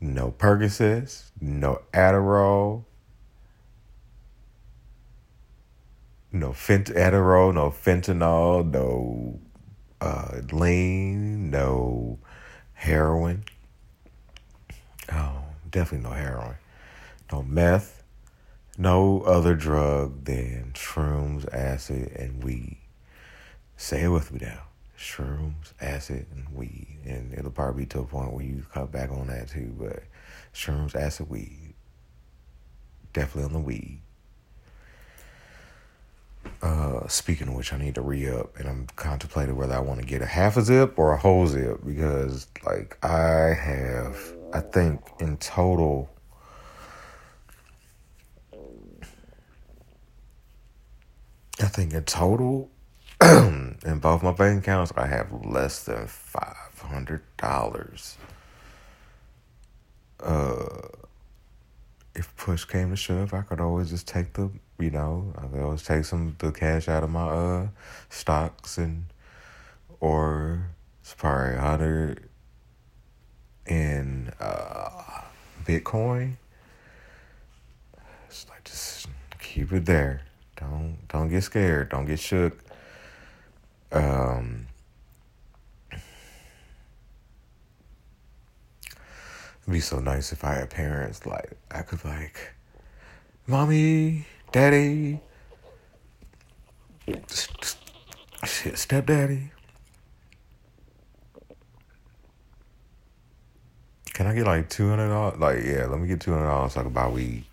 no 0.00 0.30
Percocets, 0.30 1.30
no 1.40 1.82
Adderall, 1.92 2.84
no 6.34 6.52
fent 6.52 6.88
Adderall, 6.88 7.54
no 7.54 7.70
fentanyl, 7.70 8.68
no 8.70 9.38
uh, 10.00 10.40
lean, 10.52 11.50
no 11.50 12.18
heroin. 12.72 13.44
Oh, 15.12 15.44
definitely 15.70 16.08
no 16.08 16.14
heroin. 16.14 16.56
No 17.32 17.42
meth. 17.42 18.02
No 18.76 19.20
other 19.20 19.54
drug 19.54 20.24
than 20.24 20.72
shrooms, 20.74 21.52
acid, 21.54 22.10
and 22.16 22.42
weed. 22.42 22.78
Say 23.76 24.02
it 24.02 24.08
with 24.08 24.32
me 24.32 24.40
now. 24.42 24.64
Shrooms, 24.98 25.72
acid, 25.80 26.26
and 26.34 26.48
weed. 26.52 26.98
And 27.04 27.32
it'll 27.32 27.52
probably 27.52 27.84
be 27.84 27.86
to 27.90 28.00
a 28.00 28.04
point 28.04 28.32
where 28.32 28.44
you 28.44 28.66
cut 28.72 28.90
back 28.90 29.12
on 29.12 29.28
that 29.28 29.48
too, 29.48 29.72
but 29.78 30.02
shrooms, 30.52 30.96
acid, 30.96 31.30
weed. 31.30 31.74
Definitely 33.12 33.44
on 33.44 33.52
the 33.52 33.60
weed. 33.60 34.00
Uh, 36.64 37.06
speaking 37.08 37.48
of 37.48 37.54
which, 37.54 37.74
I 37.74 37.76
need 37.76 37.94
to 37.96 38.00
re 38.00 38.26
up, 38.30 38.58
and 38.58 38.66
I'm 38.66 38.86
contemplating 38.96 39.54
whether 39.54 39.74
I 39.74 39.80
want 39.80 40.00
to 40.00 40.06
get 40.06 40.22
a 40.22 40.26
half 40.26 40.56
a 40.56 40.62
zip 40.62 40.98
or 40.98 41.12
a 41.12 41.18
whole 41.18 41.46
zip 41.46 41.80
because, 41.84 42.46
like, 42.64 42.96
I 43.04 43.52
have, 43.52 44.18
I 44.54 44.60
think 44.60 45.02
in 45.20 45.36
total, 45.36 46.08
I 51.60 51.66
think 51.66 51.92
in 51.92 52.02
total, 52.04 52.70
in 53.22 53.98
both 54.00 54.22
my 54.22 54.32
bank 54.32 54.62
accounts, 54.62 54.90
I 54.96 55.06
have 55.06 55.30
less 55.44 55.84
than 55.84 56.06
five 56.06 56.80
hundred 56.80 57.20
dollars. 57.36 58.16
Uh, 60.18 60.88
if 62.14 62.34
push 62.38 62.64
came 62.64 62.88
to 62.88 62.96
shove, 62.96 63.34
I 63.34 63.42
could 63.42 63.60
always 63.60 63.90
just 63.90 64.08
take 64.08 64.32
the, 64.32 64.50
you 64.78 64.90
know, 64.90 65.32
I 65.38 65.60
always 65.60 65.82
take 65.82 66.04
some 66.04 66.36
the 66.38 66.52
cash 66.52 66.88
out 66.88 67.02
of 67.04 67.10
my 67.10 67.28
uh 67.28 67.66
stocks 68.08 68.78
and, 68.78 69.06
or 70.00 70.70
it's 71.00 71.14
probably 71.14 71.56
a 71.56 71.60
hundred 71.60 72.28
in 73.66 74.32
uh 74.40 75.22
Bitcoin. 75.64 76.36
It's 78.28 78.46
like 78.48 78.64
just 78.64 79.06
keep 79.40 79.72
it 79.72 79.86
there. 79.86 80.22
Don't 80.56 80.98
don't 81.08 81.28
get 81.28 81.42
scared. 81.42 81.90
Don't 81.90 82.06
get 82.06 82.18
shook. 82.18 82.58
Um, 83.92 84.66
it'd 85.92 86.02
be 89.72 89.80
so 89.80 90.00
nice 90.00 90.32
if 90.32 90.42
I 90.44 90.54
had 90.54 90.70
parents 90.70 91.24
like 91.26 91.56
I 91.70 91.82
could 91.82 92.04
like, 92.04 92.54
mommy, 93.46 94.26
daddy, 94.54 95.18
shit, 98.44 98.78
stepdaddy. 98.78 99.50
Can 104.12 104.28
I 104.28 104.34
get 104.34 104.46
like 104.46 104.70
two 104.70 104.88
hundred 104.88 105.08
dollars? 105.08 105.40
Like, 105.40 105.64
yeah, 105.64 105.86
let 105.86 105.98
me 105.98 106.06
get 106.06 106.20
two 106.20 106.32
hundred 106.32 106.46
dollars 106.46 106.74
so 106.74 106.80
I 106.80 106.82
can 106.84 106.92
buy 106.92 107.08
weed. 107.08 107.44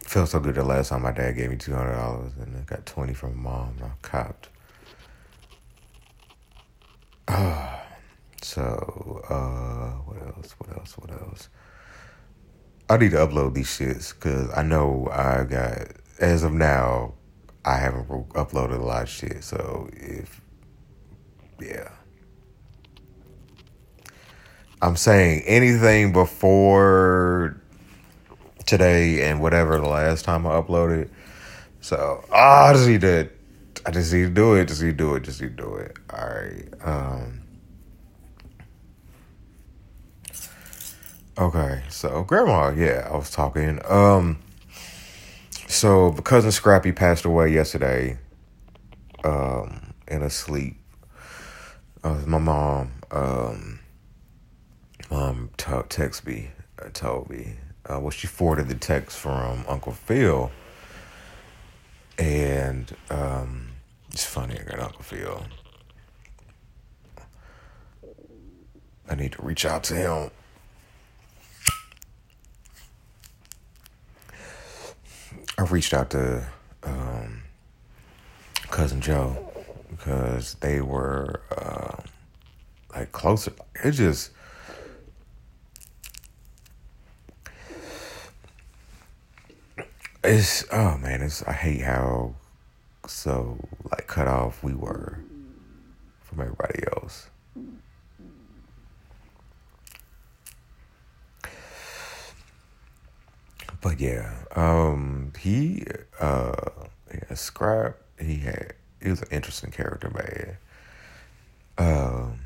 felt 0.00 0.28
so 0.28 0.40
good 0.40 0.54
the 0.54 0.64
last 0.64 0.90
time 0.90 1.02
my 1.02 1.12
dad 1.12 1.32
gave 1.32 1.48
me 1.48 1.56
two 1.56 1.72
hundred 1.72 1.94
dollars 1.94 2.32
and 2.42 2.58
I 2.58 2.60
got 2.60 2.84
twenty 2.84 3.14
from 3.14 3.38
mom 3.38 3.74
I 3.82 3.88
copped. 4.02 4.50
Uh, 7.26 7.78
so 8.42 9.22
uh, 9.30 10.02
what 10.04 10.36
else? 10.36 10.54
What 10.58 10.76
else? 10.76 10.92
What 10.98 11.10
else? 11.10 11.48
I 12.90 12.96
need 12.96 13.10
to 13.10 13.18
upload 13.18 13.54
these 13.54 13.68
shits 13.68 14.14
because 14.14 14.50
I 14.56 14.62
know 14.62 15.08
I 15.12 15.44
got 15.44 15.88
as 16.18 16.42
of 16.42 16.52
now 16.52 17.14
I 17.64 17.76
haven't 17.76 18.08
uploaded 18.08 18.80
a 18.80 18.84
lot 18.84 19.02
of 19.02 19.08
shit. 19.08 19.44
So 19.44 19.90
if 19.92 20.40
yeah. 21.60 21.90
I'm 24.80 24.96
saying 24.96 25.42
anything 25.44 26.12
before 26.12 27.60
today 28.64 29.28
and 29.28 29.40
whatever 29.40 29.78
the 29.78 29.88
last 29.88 30.24
time 30.24 30.46
I 30.46 30.50
uploaded. 30.50 31.10
So 31.80 32.24
oh, 32.30 32.34
I 32.34 32.72
just 32.72 32.88
need 32.88 33.00
to, 33.02 33.28
I 33.84 33.90
just 33.90 34.12
need 34.12 34.22
to 34.22 34.30
do 34.30 34.54
it. 34.54 34.66
Just 34.66 34.82
need 34.82 34.96
to 34.96 35.04
do 35.04 35.14
it. 35.14 35.24
Just 35.24 35.42
need 35.42 35.56
to 35.56 35.62
do 35.62 35.74
it. 35.74 35.96
All 36.10 36.26
right. 36.26 36.68
Um. 36.82 37.40
Okay, 41.38 41.82
so 41.88 42.24
grandma, 42.24 42.70
yeah, 42.70 43.08
I 43.10 43.16
was 43.16 43.30
talking. 43.30 43.80
Um. 43.88 44.38
So 45.68 46.12
cousin 46.12 46.50
Scrappy 46.50 46.92
passed 46.92 47.24
away 47.24 47.52
yesterday. 47.52 48.18
Um, 49.24 49.94
in 50.08 50.22
a 50.22 50.30
sleep. 50.30 50.76
Uh, 52.02 52.22
my 52.26 52.38
mom. 52.38 52.92
Um. 53.10 53.80
Mom 55.10 55.50
t- 55.56 55.72
text 55.88 56.26
me, 56.26 56.50
uh, 56.82 56.88
told 56.92 57.30
me 57.30 57.54
uh, 57.88 57.98
well, 58.00 58.10
she 58.10 58.26
forwarded 58.26 58.68
the 58.68 58.74
text 58.74 59.16
from 59.16 59.64
Uncle 59.66 59.92
Phil. 59.92 60.50
And 62.18 62.94
um, 63.10 63.68
it's 64.12 64.24
funny, 64.24 64.58
I 64.58 64.64
got 64.64 64.80
Uncle 64.80 65.02
Phil. 65.02 65.44
I 69.08 69.14
need 69.14 69.32
to 69.32 69.42
reach 69.42 69.64
out 69.64 69.84
to 69.84 69.94
him. 69.94 70.30
I 75.58 75.64
reached 75.64 75.92
out 75.92 76.10
to 76.10 76.46
um, 76.84 77.42
cousin 78.70 79.00
Joe 79.00 79.52
because 79.90 80.54
they 80.54 80.80
were 80.80 81.40
uh, 81.50 81.96
like 82.94 83.10
closer. 83.10 83.52
It 83.82 83.90
just 83.90 84.30
it's 90.22 90.64
oh 90.70 90.96
man, 90.98 91.22
it's 91.22 91.42
I 91.42 91.52
hate 91.52 91.80
how 91.80 92.34
so 93.08 93.58
like 93.90 94.06
cut 94.06 94.28
off 94.28 94.62
we 94.62 94.74
were 94.74 95.18
from 96.22 96.40
everybody 96.40 96.84
else. 96.94 97.30
But 103.80 104.00
yeah, 104.00 104.32
um, 104.56 105.32
he 105.38 105.84
uh, 106.20 106.54
yeah, 107.12 107.34
Scrap. 107.34 107.96
He 108.20 108.38
had 108.38 108.74
he 109.02 109.10
was 109.10 109.22
an 109.22 109.28
interesting 109.30 109.70
character, 109.70 110.10
man. 110.10 110.56
Um, 111.78 112.40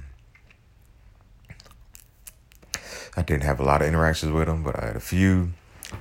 I 3.16 3.22
didn't 3.22 3.44
have 3.44 3.60
a 3.60 3.64
lot 3.64 3.80
of 3.80 3.88
interactions 3.88 4.32
with 4.32 4.48
him, 4.48 4.62
but 4.62 4.78
I 4.78 4.86
had 4.86 4.96
a 4.96 5.00
few. 5.00 5.52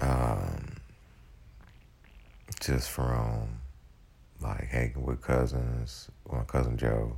Um, 0.02 0.78
just 2.62 2.89
from 2.91 3.60
like 4.39 4.67
hanging 4.67 5.04
with 5.04 5.22
cousins, 5.22 6.10
my 6.32 6.44
cousin 6.44 6.78
Joe, 6.78 7.17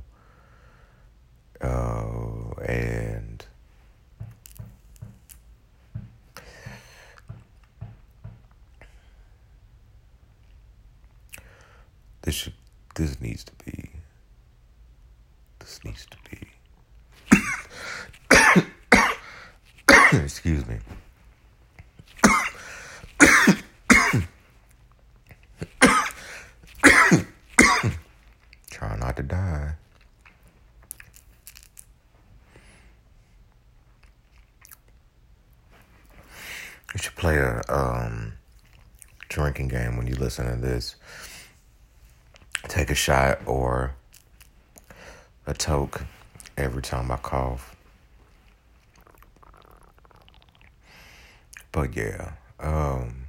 uh, 1.60 2.60
and 2.62 3.44
this 12.22 12.34
should 12.34 12.54
this 12.94 13.20
needs 13.20 13.44
to 13.44 13.52
be 13.64 13.90
this 15.58 15.80
needs 15.84 16.06
to 16.06 16.16
be 16.30 16.48
excuse 20.22 20.66
me 20.66 20.78
Try 28.70 28.96
not 28.98 29.16
to 29.16 29.22
die. 29.22 29.74
You 36.92 36.98
should 37.00 37.14
play 37.16 37.38
a 37.38 37.62
um, 37.68 38.34
drinking 39.28 39.68
game 39.68 39.96
when 39.96 40.06
you 40.06 40.14
listen 40.14 40.46
to 40.46 40.56
this. 40.60 40.96
Take 42.84 42.90
a 42.90 42.94
shot 42.94 43.38
or 43.46 43.94
a 45.46 45.54
toke 45.54 46.04
every 46.58 46.82
time 46.82 47.10
I 47.10 47.16
cough. 47.16 47.74
But 51.72 51.96
yeah, 51.96 52.32
um, 52.60 53.24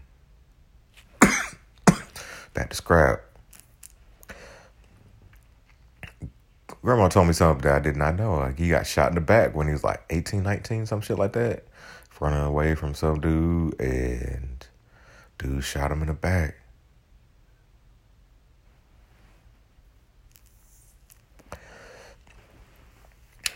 back 2.54 2.70
to 2.72 2.76
scrap. 2.76 3.22
grandma 6.82 7.08
told 7.08 7.28
me 7.28 7.32
something 7.32 7.62
that 7.62 7.76
I 7.76 7.80
did 7.80 7.96
not 7.96 8.18
know. 8.18 8.36
Like 8.36 8.60
he 8.60 8.68
got 8.68 8.86
shot 8.86 9.08
in 9.08 9.16
the 9.16 9.22
back 9.22 9.56
when 9.56 9.68
he 9.68 9.72
was 9.72 9.86
like 9.86 10.04
18, 10.10 10.44
19, 10.44 10.86
some 10.86 11.00
shit 11.00 11.18
like 11.18 11.32
that. 11.32 11.64
Running 12.20 12.42
away 12.42 12.76
from 12.76 12.94
some 12.94 13.22
dude 13.22 13.80
and 13.80 14.68
dude 15.38 15.64
shot 15.64 15.94
him 15.94 16.02
in 16.02 16.10
the 16.10 16.14
back. 16.14 16.56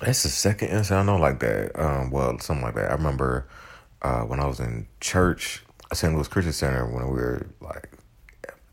That's 0.01 0.23
the 0.23 0.29
second 0.29 0.69
incident 0.69 1.09
I 1.09 1.11
know 1.11 1.19
like 1.19 1.39
that. 1.39 1.77
Um, 1.77 2.09
well, 2.09 2.39
something 2.39 2.63
like 2.63 2.75
that. 2.75 2.91
I 2.91 2.93
remember 2.93 3.47
uh, 4.01 4.21
when 4.21 4.39
I 4.39 4.45
was 4.45 4.59
in 4.59 4.87
church, 5.01 5.63
St. 5.93 6.13
Louis 6.13 6.27
Christian 6.27 6.53
Center, 6.53 6.85
when 6.85 7.05
we 7.07 7.19
were 7.19 7.47
like 7.59 7.89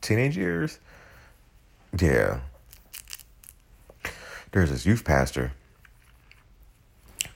teenage 0.00 0.36
years. 0.36 0.78
Yeah. 1.98 2.40
There's 4.52 4.70
this 4.70 4.86
youth 4.86 5.04
pastor, 5.04 5.52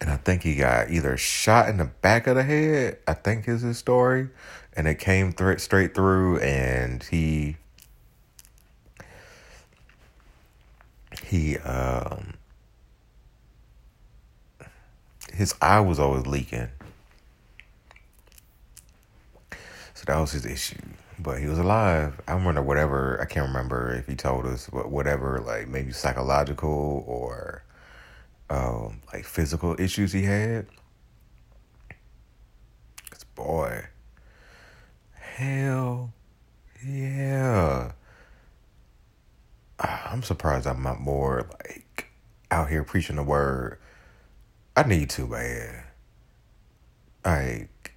and 0.00 0.08
I 0.08 0.16
think 0.16 0.42
he 0.42 0.54
got 0.54 0.90
either 0.90 1.16
shot 1.16 1.68
in 1.68 1.76
the 1.76 1.84
back 1.84 2.26
of 2.26 2.36
the 2.36 2.42
head. 2.44 2.98
I 3.06 3.14
think 3.14 3.48
is 3.48 3.62
his 3.62 3.76
story, 3.76 4.28
and 4.74 4.86
it 4.86 4.98
came 4.98 5.32
th- 5.32 5.58
straight 5.58 5.94
through, 5.94 6.38
and 6.38 7.02
he 7.02 7.56
he 11.24 11.58
um 11.58 12.34
his 15.32 15.54
eye 15.60 15.80
was 15.80 15.98
always 15.98 16.26
leaking. 16.26 16.68
So 19.94 20.04
that 20.06 20.18
was 20.18 20.32
his 20.32 20.46
issue. 20.46 20.80
But 21.18 21.40
he 21.40 21.46
was 21.46 21.58
alive. 21.58 22.20
I 22.26 22.32
remember 22.32 22.62
whatever, 22.62 23.20
I 23.20 23.26
can't 23.26 23.46
remember 23.46 23.92
if 23.92 24.06
he 24.06 24.14
told 24.14 24.46
us, 24.46 24.70
but 24.72 24.90
whatever, 24.90 25.42
like 25.44 25.68
maybe 25.68 25.92
psychological 25.92 27.04
or 27.06 27.62
um, 28.48 29.00
like 29.12 29.24
physical 29.24 29.78
issues 29.78 30.12
he 30.12 30.22
had. 30.22 30.66
Cause 33.10 33.24
boy, 33.34 33.84
hell 35.12 36.12
yeah. 36.86 37.92
I'm 39.78 40.22
surprised 40.22 40.66
I'm 40.66 40.82
not 40.82 41.00
more 41.00 41.46
like 41.64 42.10
out 42.50 42.68
here 42.68 42.84
preaching 42.84 43.16
the 43.16 43.22
word 43.22 43.78
I 44.76 44.84
need 44.84 45.10
to, 45.10 45.26
man. 45.26 45.84
Like, 47.24 47.94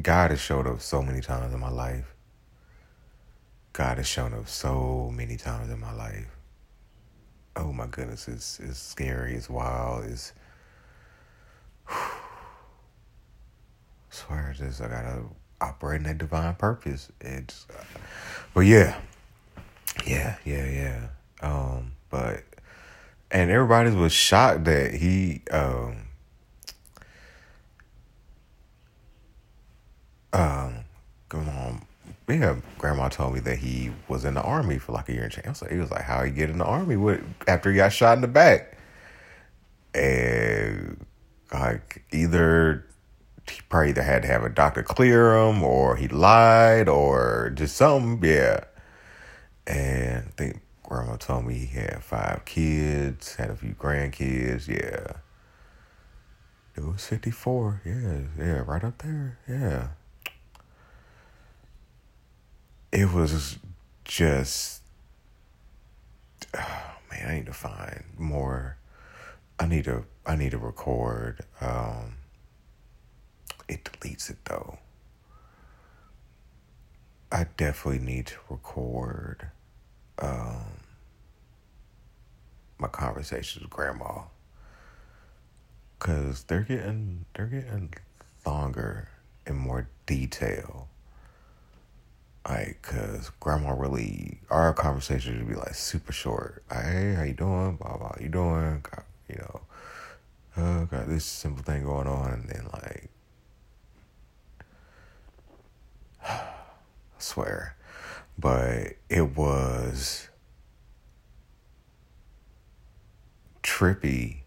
God 0.00 0.30
has 0.30 0.40
showed 0.40 0.66
up 0.66 0.80
so 0.80 1.02
many 1.02 1.20
times 1.20 1.52
in 1.52 1.60
my 1.60 1.70
life. 1.70 2.14
God 3.72 3.98
has 3.98 4.06
shown 4.06 4.32
up 4.32 4.48
so 4.48 5.10
many 5.14 5.36
times 5.36 5.70
in 5.70 5.78
my 5.80 5.92
life. 5.92 6.28
Oh 7.56 7.72
my 7.72 7.86
goodness, 7.86 8.28
it's 8.28 8.58
it's 8.60 8.78
scary, 8.78 9.34
it's 9.34 9.50
wild, 9.50 10.04
it's 10.04 10.32
I 11.88 12.10
swear 14.10 14.54
just 14.56 14.80
I 14.80 14.88
gotta 14.88 15.22
operate 15.60 15.98
in 15.98 16.04
that 16.04 16.18
divine 16.18 16.54
purpose. 16.54 17.10
It's 17.20 17.66
uh, 17.70 17.82
but 18.54 18.60
yeah. 18.60 18.98
Yeah, 20.06 20.36
yeah, 20.44 20.66
yeah. 20.66 21.06
Um, 21.42 21.92
but 22.10 22.44
and 23.30 23.50
everybody 23.50 23.90
was 23.90 24.12
shocked 24.12 24.64
that 24.64 24.94
he 24.94 25.42
um 25.50 25.96
um 30.32 30.84
come 31.28 31.48
on. 31.48 31.82
Yeah 32.28 32.56
grandma 32.86 33.08
told 33.08 33.34
me 33.34 33.40
that 33.40 33.58
he 33.58 33.90
was 34.08 34.24
in 34.24 34.34
the 34.34 34.42
army 34.42 34.78
for 34.78 34.92
like 34.92 35.08
a 35.08 35.12
year 35.12 35.24
and 35.24 35.32
change. 35.32 35.56
So 35.56 35.66
he 35.66 35.76
was 35.76 35.90
like 35.90 36.02
how 36.02 36.22
he 36.22 36.30
get 36.30 36.50
in 36.50 36.58
the 36.58 36.64
army 36.64 36.96
with 36.96 37.22
after 37.48 37.70
he 37.70 37.76
got 37.76 37.92
shot 37.92 38.16
in 38.16 38.20
the 38.20 38.28
back? 38.28 38.78
And 39.94 41.04
like 41.52 42.04
either 42.12 42.86
he 43.50 43.60
probably 43.68 43.90
either 43.90 44.02
had 44.02 44.22
to 44.22 44.28
have 44.28 44.44
a 44.44 44.48
doctor 44.48 44.82
clear 44.82 45.36
him 45.36 45.62
or 45.62 45.96
he 45.96 46.08
lied 46.08 46.88
or 46.88 47.50
just 47.54 47.76
something 47.76 48.28
yeah. 48.28 48.64
And 49.66 50.32
think 50.36 50.60
grandma 50.86 51.16
told 51.16 51.46
me 51.46 51.54
he 51.54 51.78
had 51.78 52.02
five 52.02 52.44
kids, 52.44 53.34
had 53.36 53.50
a 53.50 53.56
few 53.56 53.74
grandkids. 53.74 54.68
Yeah. 54.68 55.18
It 56.76 56.84
was 56.84 57.04
54. 57.06 57.82
Yeah. 57.84 58.18
Yeah. 58.38 58.62
Right 58.66 58.84
up 58.84 58.98
there. 58.98 59.38
Yeah. 59.48 59.88
It 62.92 63.12
was 63.12 63.58
just. 64.04 64.82
Oh, 66.54 66.92
man, 67.10 67.28
I 67.28 67.34
need 67.34 67.46
to 67.46 67.52
find 67.52 68.04
more. 68.18 68.76
I 69.58 69.66
need 69.66 69.84
to. 69.84 70.04
I 70.24 70.36
need 70.36 70.50
to 70.52 70.58
record. 70.58 71.40
Um, 71.60 72.16
it 73.68 73.84
deletes 73.84 74.30
it 74.30 74.38
though. 74.44 74.78
I 77.32 77.46
definitely 77.56 78.04
need 78.04 78.26
to 78.26 78.36
record 78.48 79.50
um, 80.18 80.75
my 82.78 82.88
conversations 82.88 83.62
with 83.62 83.70
grandma. 83.70 84.22
Because 85.98 86.44
they're 86.44 86.60
getting 86.60 87.24
they're 87.34 87.46
getting 87.46 87.94
longer 88.44 89.08
and 89.46 89.56
more 89.56 89.88
detail. 90.04 90.88
Like 92.48 92.78
because 92.82 93.30
grandma 93.40 93.72
really 93.72 94.40
our 94.50 94.72
conversations 94.74 95.38
would 95.38 95.48
be 95.48 95.54
like 95.54 95.74
super 95.74 96.12
short. 96.12 96.62
Hey 96.70 97.14
how 97.16 97.22
you 97.22 97.32
doing? 97.32 97.76
Blah 97.76 97.96
blah 97.96 98.14
you 98.20 98.28
doing? 98.28 98.80
Got, 98.82 99.04
you 99.28 99.36
know 99.36 99.60
uh, 100.56 100.84
got 100.84 101.08
this 101.08 101.24
simple 101.24 101.62
thing 101.62 101.84
going 101.84 102.06
on. 102.06 102.32
And 102.32 102.48
then 102.48 102.68
like 102.72 103.08
I 106.28 106.48
swear. 107.18 107.76
But 108.38 108.96
it 109.08 109.36
was 109.36 110.28
trippy 113.76 114.38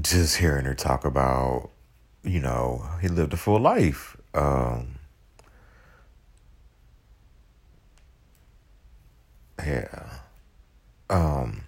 just 0.00 0.36
hearing 0.38 0.64
her 0.64 0.74
talk 0.74 1.04
about 1.04 1.70
you 2.24 2.40
know 2.40 2.84
he 3.00 3.06
lived 3.06 3.32
a 3.32 3.36
full 3.36 3.60
life. 3.60 4.16
Um 4.34 4.96
yeah. 9.64 10.18
Um 11.08 11.62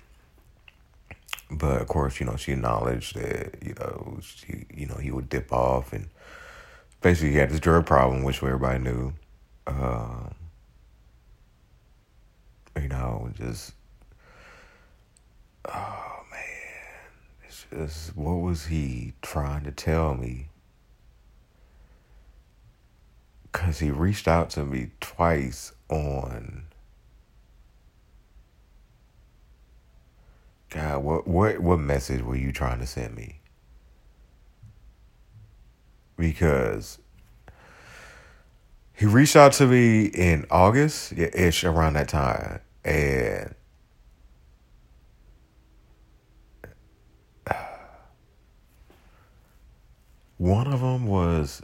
but 1.49 1.81
of 1.81 1.87
course 1.87 2.19
you 2.19 2.27
know 2.27 2.35
she 2.35 2.53
acknowledged 2.53 3.15
that 3.15 3.63
you 3.63 3.75
know 3.75 4.19
she 4.21 4.67
you 4.75 4.87
know 4.87 4.97
he 4.97 5.13
would 5.13 5.29
dip 5.29 5.53
off 5.53 5.93
and 5.93 6.09
basically 7.03 7.31
he 7.31 7.37
had 7.37 7.51
this 7.51 7.61
drug 7.61 7.87
problem 7.87 8.25
which 8.25 8.43
everybody 8.43 8.81
knew. 8.81 9.13
Um, 9.67 10.35
you 12.77 12.89
know, 12.89 13.31
just 13.39 13.73
oh 15.67 16.21
man, 16.31 17.11
it's 17.47 17.67
just 17.71 18.17
what 18.17 18.35
was 18.35 18.67
he 18.67 19.15
trying 19.23 19.65
to 19.65 19.73
tell 19.73 20.15
me? 20.15 20.49
Cause 23.53 23.79
he 23.79 23.91
reached 23.91 24.27
out 24.27 24.51
to 24.51 24.65
me 24.65 24.91
twice 25.01 25.73
on. 25.89 26.65
God, 30.71 31.05
what 31.05 31.29
what 31.29 31.61
what 31.61 31.79
message 31.79 32.23
were 32.23 32.35
you 32.37 32.51
trying 32.51 32.81
to 32.81 32.87
send 32.87 33.15
me? 33.15 33.41
Because 36.17 36.99
he 38.93 39.07
reached 39.07 39.37
out 39.37 39.53
to 39.55 39.67
me 39.67 40.07
in 40.07 40.47
August, 40.51 41.13
ish, 41.13 41.65
around 41.65 41.95
that 41.95 42.09
time, 42.09 42.61
and 42.85 43.55
one 50.45 50.67
of 50.67 50.81
them 50.83 51.07
was 51.07 51.63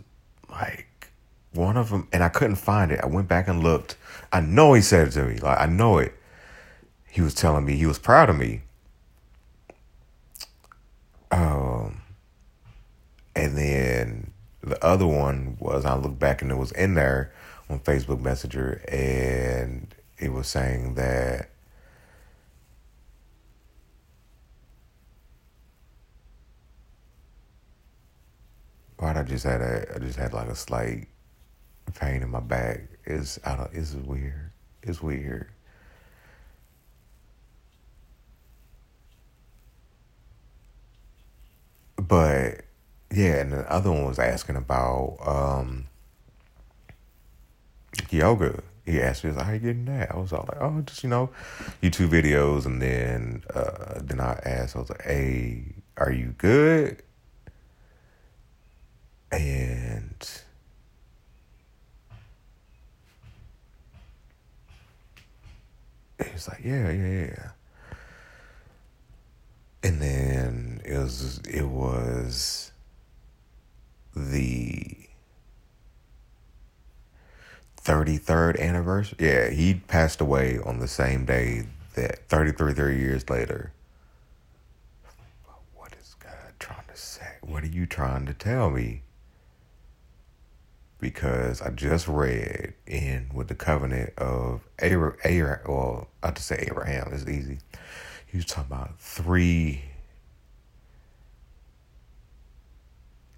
like 0.49 1.11
one 1.53 1.77
of 1.77 1.91
them, 1.91 2.09
and 2.15 2.25
I 2.25 2.31
couldn't 2.31 2.57
find 2.57 2.91
it. 2.91 3.01
I 3.03 3.07
went 3.07 3.29
back 3.29 3.47
and 3.47 3.63
looked. 3.63 3.99
I 4.33 4.41
know 4.41 4.73
he 4.73 4.81
said 4.81 5.09
it 5.09 5.11
to 5.13 5.25
me, 5.25 5.39
like 5.39 5.61
I 5.61 5.67
know 5.67 5.99
it. 5.99 6.15
He 7.11 7.21
was 7.21 7.35
telling 7.35 7.67
me 7.67 7.77
he 7.77 7.85
was 7.85 7.99
proud 7.99 8.31
of 8.31 8.39
me. 8.39 8.63
Um, 11.31 12.01
and 13.37 13.59
then 13.59 14.31
the 14.63 14.83
other 14.83 15.07
one 15.07 15.59
was 15.61 15.85
I 15.85 15.95
looked 15.97 16.19
back 16.19 16.41
and 16.41 16.51
it 16.51 16.57
was 16.57 16.73
in 16.73 16.95
there 16.95 17.35
on 17.69 17.81
Facebook 17.81 18.23
Messenger 18.23 18.83
and 18.89 19.95
it 20.19 20.33
was 20.33 20.47
saying 20.47 20.95
that 20.95 21.51
why 29.01 29.19
I 29.19 29.23
just 29.23 29.45
had 29.45 29.61
a 29.61 29.95
I 29.95 29.99
just 29.99 30.19
had 30.19 30.33
like 30.33 30.49
a 30.49 30.55
slight 30.55 31.09
pain 31.95 32.23
in 32.23 32.31
my 32.31 32.41
back. 32.41 32.83
It's 33.05 33.39
I 33.45 33.57
don't 33.57 33.71
it's 33.73 33.95
weird. 33.95 34.51
It's 34.83 35.03
weird. 35.03 35.51
But 41.97 42.63
yeah, 43.13 43.41
and 43.41 43.53
the 43.53 43.71
other 43.73 43.91
one 43.91 44.05
was 44.05 44.19
asking 44.19 44.57
about 44.57 45.19
um, 45.25 45.87
yoga 48.11 48.63
he 48.85 49.01
asked 49.01 49.25
me, 49.25 49.33
"How 49.33 49.53
you 49.53 49.59
getting 49.59 49.85
that?" 49.87 50.11
I 50.13 50.17
was 50.17 50.33
all 50.33 50.47
like, 50.49 50.61
"Oh, 50.61 50.81
just 50.83 51.03
you 51.05 51.11
know, 51.11 51.31
YouTube 51.83 52.09
videos." 52.09 52.67
And 52.67 52.81
then, 52.83 53.45
uh, 53.55 54.01
then 54.03 54.21
I 54.21 54.41
asked, 54.45 54.77
I 54.77 54.81
was 54.81 54.91
like, 54.91 55.03
"Hey, 55.03 55.65
are 55.97 56.13
you 56.13 56.35
good?" 56.39 57.03
And 59.33 60.43
he 66.19 66.33
was 66.33 66.49
like, 66.49 66.61
"Yeah, 66.65 66.91
yeah, 66.91 67.25
yeah." 67.27 67.49
And 69.83 70.01
then 70.03 70.83
it 70.85 70.97
was 70.99 71.39
it 71.49 71.69
was 71.69 72.73
the 74.15 74.97
33rd 77.83 78.59
anniversary. 78.61 79.19
Yeah, 79.21 79.49
he 79.51 79.75
passed 79.75 80.21
away 80.21 80.59
on 80.59 80.81
the 80.81 80.89
same 80.89 81.25
day 81.25 81.67
that 81.95 82.29
33 82.29 82.75
30 82.75 82.97
years 82.99 83.31
later. 83.31 83.73
What 85.75 85.95
is 86.01 86.15
God 86.19 86.53
trying 86.59 86.87
to 86.89 86.97
say? 86.97 87.37
What 87.43 87.63
are 87.65 87.69
you 87.69 87.87
trying 87.87 88.27
to 88.27 88.35
tell 88.35 88.71
me? 88.71 89.03
Because 91.01 91.63
I 91.63 91.71
just 91.71 92.09
read 92.09 92.75
in 92.87 93.31
with 93.33 93.49
the 93.49 93.55
covenant 93.55 94.13
of 94.19 94.61
Abraham, 94.79 95.61
well, 95.67 96.09
I 96.23 96.31
just 96.31 96.47
say 96.47 96.67
Abraham, 96.71 97.11
it's 97.13 97.27
easy. 97.27 97.59
He 98.27 98.37
was 98.37 98.47
talking 98.47 98.73
about 98.73 98.99
three, 99.01 99.83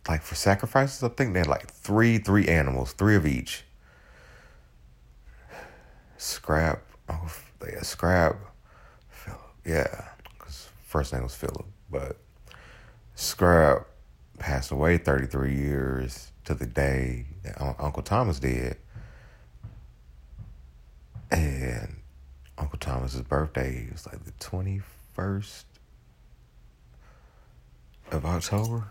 like 0.09 0.23
for 0.23 0.35
sacrifices, 0.35 1.03
I 1.05 1.09
think 1.09 1.33
they 1.35 1.41
had 1.41 1.49
like 1.49 1.69
three, 1.71 2.19
three 2.19 2.49
animals, 2.49 2.93
three 2.93 3.15
of 3.15 3.27
each 3.27 3.65
Scrap. 6.23 6.83
Oh, 7.09 7.33
yeah, 7.67 7.83
Scrap. 7.83 8.37
Philip. 9.11 9.41
Yeah, 9.65 10.05
because 10.25 10.69
first 10.85 11.13
name 11.13 11.25
was 11.25 11.35
Philip, 11.35 11.67
but 11.91 12.17
Scrap 13.17 13.87
passed 14.39 14.71
away 14.71 14.99
33 14.99 15.55
years 15.55 16.32
to 16.45 16.55
the 16.55 16.67
day 16.67 17.27
that 17.43 17.61
Uncle 17.61 18.03
Thomas 18.03 18.39
did. 18.39 18.77
And 21.31 21.97
Uncle 22.59 22.79
Thomas's 22.79 23.23
birthday 23.23 23.89
was 23.91 24.07
like 24.07 24.25
the 24.25 24.33
21st 24.33 25.65
of 28.11 28.27
October. 28.27 28.85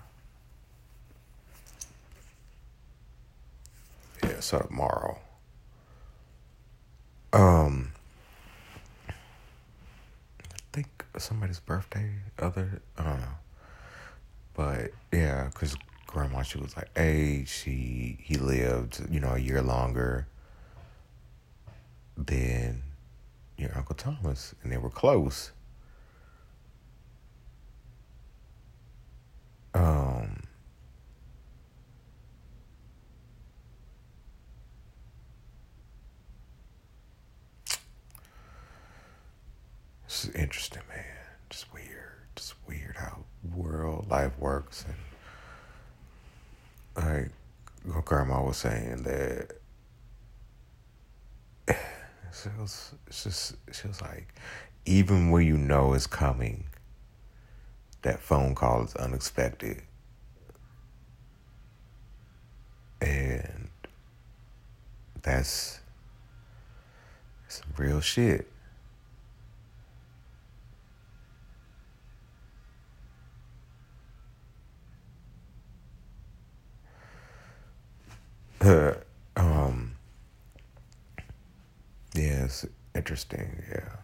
Yeah, 4.24 4.40
so 4.40 4.60
tomorrow. 4.60 5.20
Um, 7.34 7.92
I 9.08 9.14
think 10.74 10.88
somebody's 11.18 11.60
birthday, 11.60 12.12
other, 12.40 12.82
I 12.98 13.04
don't 13.04 13.20
know. 13.20 13.28
But 14.54 14.92
yeah, 15.12 15.46
because 15.46 15.76
grandma, 16.12 16.44
she 16.44 16.58
was 16.58 16.76
like, 16.76 16.90
hey, 16.96 17.46
she, 17.46 18.18
he 18.22 18.36
lived, 18.36 19.06
you 19.10 19.20
know, 19.20 19.34
a 19.34 19.40
year 19.40 19.62
longer 19.62 20.28
than 22.18 22.84
your 23.58 23.72
Uncle 23.76 23.96
Thomas, 23.96 24.54
and 24.62 24.72
they 24.72 24.78
were 24.78 24.90
close. 24.90 25.52
Um, 29.74 30.44
It's 40.06 40.28
interesting, 40.36 40.82
man. 40.90 41.06
Just 41.50 41.74
weird. 41.74 41.88
Just 42.36 42.56
weird 42.68 42.98
how 42.98 43.24
world 43.56 44.08
life 44.10 44.38
works 44.38 44.86
and 44.86 44.96
like 46.96 47.32
my 47.86 48.02
grandma 48.04 48.44
was 48.44 48.58
saying 48.58 49.04
that 49.04 49.52
she 52.34 52.50
was 52.72 52.94
it's 53.08 53.24
just 53.24 53.56
she 53.72 53.88
was 53.88 54.02
like 54.02 54.34
even 54.86 55.30
when 55.30 55.46
you 55.46 55.58
know 55.58 55.94
it's 55.94 56.08
coming 56.08 56.66
that 58.02 58.20
phone 58.20 58.56
call 58.56 58.84
is 58.84 58.96
unexpected. 58.96 59.84
And 63.00 63.70
that's 65.22 65.80
some 67.48 67.68
real 67.78 68.00
shit 68.00 68.48
uh, 78.62 78.94
um, 79.36 79.96
yeah, 82.14 82.46
it's 82.46 82.66
interesting. 82.96 83.64
Yeah. 83.70 83.96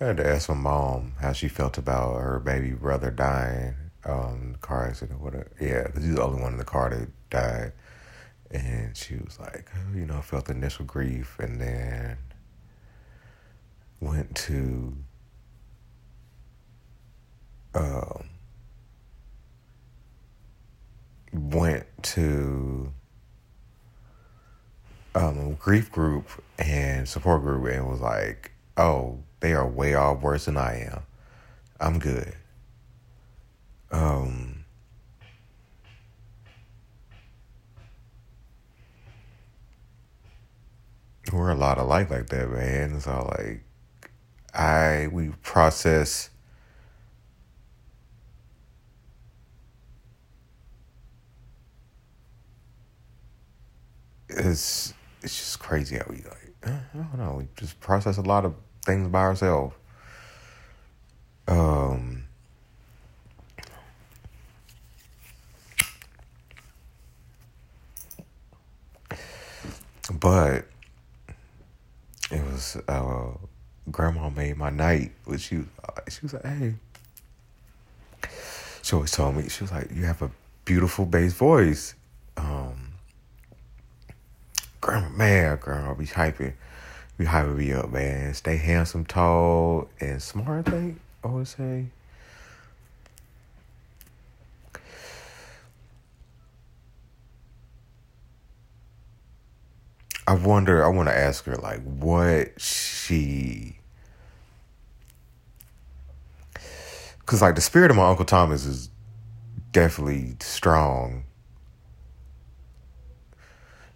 I 0.00 0.04
had 0.06 0.18
to 0.18 0.26
ask 0.26 0.48
my 0.48 0.54
mom 0.54 1.14
how 1.20 1.32
she 1.32 1.48
felt 1.48 1.78
about 1.78 2.20
her 2.20 2.38
baby 2.38 2.72
brother 2.72 3.10
dying, 3.10 3.74
um, 4.04 4.56
car 4.60 4.88
accident. 4.88 5.20
What? 5.20 5.34
Yeah, 5.60 5.84
because 5.84 6.04
he's 6.04 6.14
the 6.14 6.22
only 6.22 6.42
one 6.42 6.52
in 6.52 6.58
the 6.58 6.64
car 6.64 6.90
that 6.90 7.08
died, 7.30 7.72
and 8.50 8.94
she 8.96 9.16
was 9.16 9.40
like, 9.40 9.70
oh, 9.74 9.96
you 9.96 10.04
know, 10.06 10.18
I 10.18 10.20
felt 10.20 10.50
initial 10.50 10.84
grief, 10.84 11.38
and 11.38 11.60
then 11.60 12.18
went 14.00 14.34
to 14.36 14.96
um, 17.74 18.28
went 21.32 21.86
to 22.02 22.92
um, 25.16 25.54
grief 25.54 25.90
group 25.90 26.28
and 26.58 27.08
support 27.08 27.42
group 27.42 27.66
and 27.72 27.88
was 27.88 28.00
like, 28.00 28.52
oh, 28.76 29.18
they 29.40 29.54
are 29.54 29.66
way 29.66 29.94
off 29.94 30.20
worse 30.20 30.44
than 30.44 30.58
I 30.58 30.88
am. 30.92 31.02
I'm 31.80 31.98
good. 31.98 32.34
Um, 33.90 34.64
we're 41.32 41.50
a 41.50 41.54
lot 41.54 41.78
alike 41.78 42.10
like 42.10 42.28
that, 42.28 42.50
man. 42.50 43.00
So 43.00 43.32
like, 43.38 43.62
I 44.54 45.08
we 45.12 45.30
process 45.42 46.30
it's 54.28 54.92
it's 55.26 55.36
just 55.36 55.58
crazy 55.58 55.96
how 55.96 56.04
we 56.08 56.18
like 56.18 56.54
I 56.64 56.78
don't 56.94 57.18
know 57.18 57.34
we 57.38 57.48
just 57.56 57.78
process 57.80 58.16
a 58.16 58.22
lot 58.22 58.44
of 58.44 58.54
things 58.84 59.08
by 59.08 59.20
ourselves. 59.20 59.74
Um. 61.48 62.22
But 70.12 70.66
it 72.30 72.44
was 72.44 72.76
uh, 72.88 73.30
grandma 73.90 74.30
made 74.30 74.56
my 74.56 74.70
night. 74.70 75.12
Which 75.24 75.42
she 75.42 75.64
she 76.08 76.20
was 76.22 76.34
like, 76.34 76.44
hey. 76.44 76.74
She 78.82 78.94
always 78.94 79.10
told 79.10 79.36
me 79.36 79.48
she 79.48 79.64
was 79.64 79.72
like, 79.72 79.90
you 79.92 80.04
have 80.04 80.22
a 80.22 80.30
beautiful 80.64 81.04
bass 81.04 81.32
voice. 81.32 81.96
Um, 82.36 82.92
man, 85.16 85.56
girl, 85.56 85.94
be 85.94 86.06
hyping, 86.06 86.54
be 87.18 87.24
hyping 87.24 87.56
me 87.56 87.72
up, 87.72 87.90
man. 87.90 88.34
Stay 88.34 88.56
handsome, 88.56 89.04
tall, 89.04 89.88
and 90.00 90.22
smart. 90.22 90.68
I 90.68 90.70
think 90.70 91.00
I 91.24 91.28
would 91.28 91.48
say. 91.48 91.86
I 100.28 100.34
wonder. 100.34 100.84
I 100.84 100.88
want 100.88 101.08
to 101.08 101.16
ask 101.16 101.44
her 101.44 101.56
like 101.56 101.82
what 101.82 102.60
she, 102.60 103.78
because 107.20 107.42
like 107.42 107.54
the 107.54 107.60
spirit 107.60 107.90
of 107.90 107.96
my 107.96 108.08
uncle 108.08 108.24
Thomas 108.24 108.66
is 108.66 108.90
definitely 109.72 110.36
strong 110.40 111.24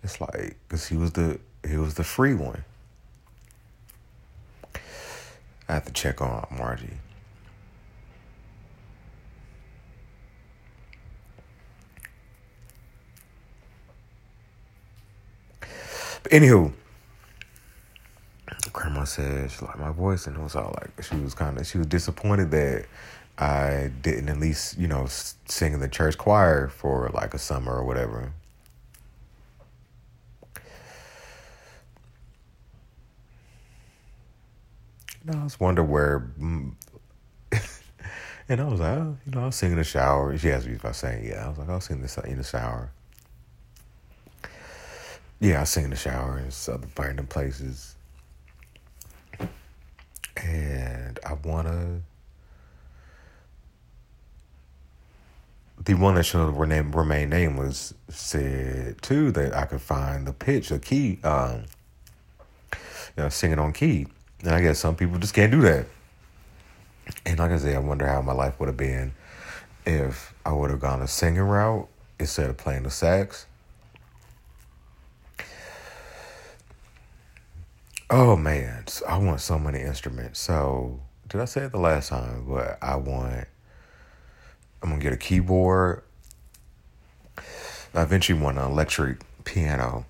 it's 0.02 0.20
like 0.20 0.56
because 0.68 0.86
he 0.86 0.96
was 0.96 1.12
the 1.12 1.38
he 1.66 1.76
was 1.76 1.94
the 1.94 2.04
free 2.04 2.34
one. 2.34 2.64
I 5.68 5.74
have 5.74 5.84
to 5.84 5.92
check 5.92 6.20
on 6.20 6.46
Margie. 6.58 6.98
But 16.22 16.32
anywho, 16.32 16.72
grandma 18.72 19.04
said 19.04 19.50
she 19.50 19.64
liked 19.64 19.78
my 19.78 19.92
voice, 19.92 20.26
and 20.26 20.36
it 20.36 20.42
was 20.42 20.56
all 20.56 20.74
like 20.80 21.02
she 21.04 21.16
was 21.16 21.34
kind 21.34 21.58
of 21.58 21.66
she 21.66 21.78
was 21.78 21.86
disappointed 21.86 22.50
that 22.50 22.86
I 23.38 23.90
didn't 24.02 24.28
at 24.28 24.38
least 24.38 24.78
you 24.78 24.88
know 24.88 25.06
sing 25.08 25.72
in 25.72 25.80
the 25.80 25.88
church 25.88 26.18
choir 26.18 26.68
for 26.68 27.10
like 27.14 27.34
a 27.34 27.38
summer 27.38 27.72
or 27.72 27.84
whatever. 27.84 28.32
You 35.24 35.33
know, 35.33 35.40
I 35.40 35.44
was 35.44 35.61
wonder 35.61 35.83
where, 35.83 36.30
mm, 36.40 36.72
and 38.48 38.61
I 38.61 38.64
was 38.64 38.80
like, 38.80 38.98
oh, 38.98 39.16
you 39.26 39.33
know, 39.33 39.42
I 39.42 39.46
was 39.46 39.56
singing 39.56 39.72
in 39.72 39.78
the 39.78 39.85
shower. 39.85 40.37
She 40.38 40.50
asked 40.50 40.66
me 40.66 40.74
if 40.74 40.85
I 40.85 40.92
sang. 40.92 41.24
Yeah, 41.26 41.44
I 41.44 41.48
was 41.48 41.59
like, 41.59 41.68
I 41.68 41.74
was 41.74 41.85
singing 41.85 42.02
this 42.02 42.16
in 42.18 42.38
the 42.38 42.44
shower. 42.44 42.90
Yeah, 45.40 45.61
I 45.61 45.64
sing 45.64 45.85
in 45.85 45.90
the 45.90 45.96
shower 45.96 46.38
in 46.38 46.50
other 46.72 46.87
random 46.98 47.26
places. 47.26 47.96
And 50.37 51.18
I 51.26 51.35
wanna 51.35 52.00
the 55.85 55.94
one 55.94 56.14
that 56.14 56.24
should 56.24 56.54
remain, 56.56 56.90
remain 56.90 57.30
nameless 57.30 57.94
said 58.09 59.00
too 59.00 59.33
that 59.33 59.54
I 59.54 59.64
could 59.64 59.80
find 59.80 60.26
the 60.26 60.33
pitch, 60.33 60.68
the 60.68 60.78
key, 60.78 61.18
um, 61.24 61.64
you 63.16 63.22
know, 63.22 63.28
singing 63.28 63.59
on 63.59 63.72
key. 63.72 64.06
And 64.42 64.55
I 64.55 64.61
guess 64.62 64.79
some 64.79 64.96
people 64.96 65.18
just 65.18 65.35
can't 65.35 65.53
do 65.53 65.61
that. 65.62 65.87
And 67.26 67.38
like 67.38 67.50
I 67.50 67.59
say, 67.59 67.74
I 67.74 67.79
wonder 67.79 68.07
how 68.07 68.22
my 68.22 68.33
life 68.33 68.59
would 68.59 68.68
have 68.68 68.76
been 68.76 69.12
if 69.85 70.35
I 70.44 70.53
would 70.53 70.70
have 70.70 70.81
gone 70.81 71.03
a 71.03 71.09
singing 71.09 71.42
route 71.42 71.88
instead 72.18 72.48
of 72.48 72.57
playing 72.57 72.85
the 72.85 72.90
sax. 72.90 73.46
Oh 78.09 78.35
man, 78.35 78.87
I 79.07 79.18
want 79.18 79.40
so 79.40 79.59
many 79.59 79.81
instruments. 79.81 80.40
So 80.40 81.00
did 81.29 81.40
I 81.40 81.44
say 81.44 81.62
it 81.62 81.72
the 81.72 81.79
last 81.79 82.09
time? 82.09 82.44
But 82.48 82.79
I 82.83 82.96
want. 82.96 83.46
I'm 84.83 84.88
gonna 84.88 85.00
get 85.00 85.12
a 85.12 85.16
keyboard. 85.16 86.03
I 87.94 88.03
eventually 88.03 88.40
want 88.40 88.59
an 88.59 88.64
electric 88.64 89.18
piano. 89.44 90.07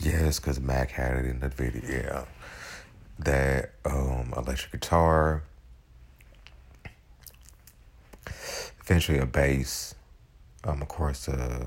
Yes, 0.00 0.40
because 0.40 0.60
Mac 0.60 0.90
had 0.90 1.16
it 1.16 1.26
in 1.26 1.40
the 1.40 1.48
video. 1.48 1.82
Yeah, 1.88 2.24
that 3.20 3.72
um, 3.84 4.32
electric 4.36 4.72
guitar. 4.72 5.42
Eventually, 8.80 9.18
a 9.18 9.26
bass. 9.26 9.94
Um, 10.64 10.82
of 10.82 10.88
course, 10.88 11.28
uh, 11.28 11.66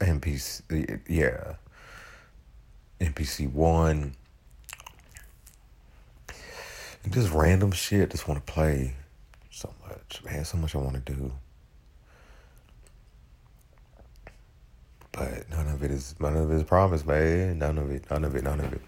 MPC, 0.00 1.00
yeah, 1.08 1.54
MPC 3.00 3.50
one, 3.52 4.14
and 7.04 7.12
just 7.12 7.32
random 7.32 7.70
shit. 7.72 8.10
Just 8.10 8.26
want 8.26 8.44
to 8.44 8.52
play 8.52 8.94
so 9.50 9.72
much, 9.86 10.22
man. 10.24 10.44
So 10.44 10.58
much 10.58 10.74
I 10.74 10.78
want 10.78 11.04
to 11.04 11.12
do, 11.12 11.32
but 15.12 15.48
none 15.50 15.68
of 15.68 15.82
it 15.82 15.90
is 15.90 16.14
none 16.18 16.36
of 16.36 16.50
it 16.50 16.54
is 16.54 16.62
promised, 16.64 17.06
man. 17.06 17.58
None 17.58 17.78
of 17.78 17.90
it, 17.90 18.10
none 18.10 18.24
of 18.24 18.34
it, 18.34 18.44
none 18.44 18.60
of 18.60 18.72
it. 18.72 18.80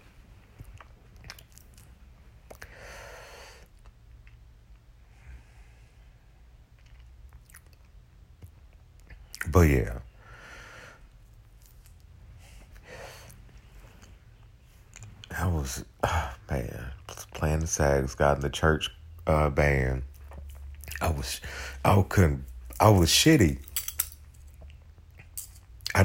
But 9.51 9.69
yeah. 9.69 9.99
I 15.37 15.47
was, 15.47 15.83
oh, 16.03 16.33
man, 16.49 16.85
playing 17.33 17.59
the 17.59 17.67
sax, 17.67 18.15
got 18.15 18.37
in 18.37 18.41
the 18.41 18.49
church 18.49 18.89
uh, 19.27 19.49
band. 19.49 20.03
I 21.01 21.09
was, 21.09 21.41
I 21.83 22.03
couldn't, 22.07 22.45
I 22.79 22.89
was 22.89 23.09
shitty. 23.09 23.59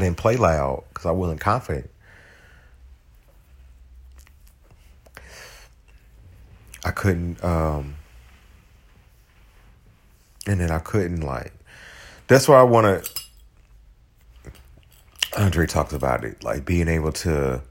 Didn't 0.01 0.17
play 0.17 0.37
loud 0.37 0.85
because 0.89 1.05
I 1.07 1.11
wasn't 1.11 1.41
confident. 1.41 1.91
I 6.83 6.91
couldn't, 6.91 7.45
um, 7.45 7.97
and 10.47 10.61
then 10.61 10.71
I 10.71 10.79
couldn't 10.79 11.21
like. 11.21 11.53
That's 12.29 12.49
why 12.49 12.59
I 12.59 12.63
want 12.63 13.05
to. 13.05 13.11
Andre 15.37 15.67
talks 15.67 15.93
about 15.93 16.25
it, 16.25 16.43
like 16.43 16.65
being 16.65 16.89
able 16.89 17.13
to 17.13 17.63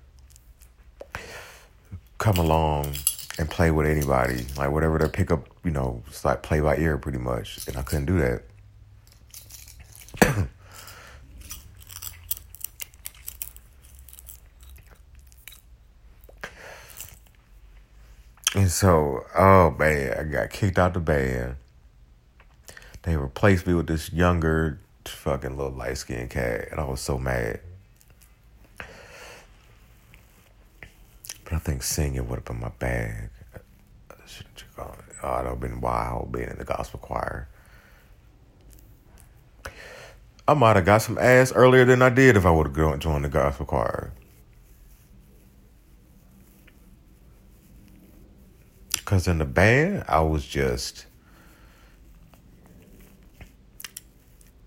come 2.20 2.38
along 2.38 2.94
and 3.40 3.50
play 3.50 3.72
with 3.72 3.88
anybody, 3.88 4.46
like 4.56 4.72
whatever 4.72 5.00
they 5.00 5.10
pick 5.10 5.32
up, 5.32 5.50
you 5.64 5.72
know, 5.72 6.04
it's 6.08 6.24
like 6.24 6.44
play 6.44 6.60
by 6.62 6.78
ear 6.78 6.98
pretty 6.98 7.18
much, 7.18 7.68
and 7.68 7.76
I 7.76 7.82
couldn't 7.82 8.06
do 8.06 8.20
that. 8.20 8.44
So, 18.72 19.26
oh 19.38 19.72
man, 19.72 20.14
I 20.18 20.24
got 20.24 20.50
kicked 20.50 20.78
out 20.78 20.94
the 20.94 21.00
band. 21.00 21.56
They 23.04 23.16
replaced 23.16 23.66
me 23.66 23.74
with 23.74 23.88
this 23.88 24.12
younger, 24.12 24.80
fucking 25.06 25.56
little 25.56 25.72
light 25.72 25.98
skinned 25.98 26.30
cat, 26.30 26.68
and 26.72 26.80
I 26.80 26.84
was 26.84 27.00
so 27.00 27.18
mad. 27.18 27.62
But 31.44 31.54
I 31.54 31.60
think 31.60 31.84
singing 31.84 32.28
would 32.28 32.36
have 32.36 32.46
been 32.46 32.60
my 32.60 32.70
bag. 32.70 33.30
Oh, 34.78 34.94
it 35.02 35.24
would 35.24 35.46
have 35.46 35.60
been 35.60 35.82
wild 35.82 36.32
being 36.32 36.50
in 36.50 36.58
the 36.58 36.66
gospel 36.66 37.00
choir. 37.00 37.48
I 40.48 40.54
might 40.54 40.76
have 40.76 40.86
got 40.86 41.02
some 41.02 41.18
ass 41.18 41.52
earlier 41.54 41.86
than 41.86 42.02
I 42.02 42.10
did 42.10 42.36
if 42.36 42.46
I 42.46 42.52
would 42.52 42.76
have 42.76 43.00
joined 43.00 43.26
the 43.26 43.30
gospel 43.30 43.66
choir. 43.66 44.12
Because 49.10 49.28
in 49.28 49.40
the 49.40 49.46
band, 49.46 50.04
I 50.08 50.20
was 50.20 50.46
just. 50.46 51.08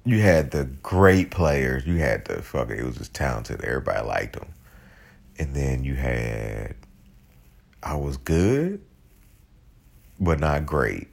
You 0.05 0.21
had 0.21 0.51
the 0.51 0.65
great 0.65 1.31
players. 1.31 1.87
You 1.87 1.99
had 1.99 2.25
the 2.25 2.43
fucking. 2.43 2.77
It 2.77 2.85
was 2.85 2.97
just 2.97 3.15
talented. 3.15 3.61
Everybody 3.61 4.05
liked 4.05 4.35
them. 4.35 4.53
And 5.39 5.55
then 5.55 5.85
you 5.85 5.95
had 5.95 6.75
I 7.85 7.95
was 7.95 8.17
good, 8.17 8.83
but 10.19 10.41
not 10.41 10.67
great. 10.67 11.07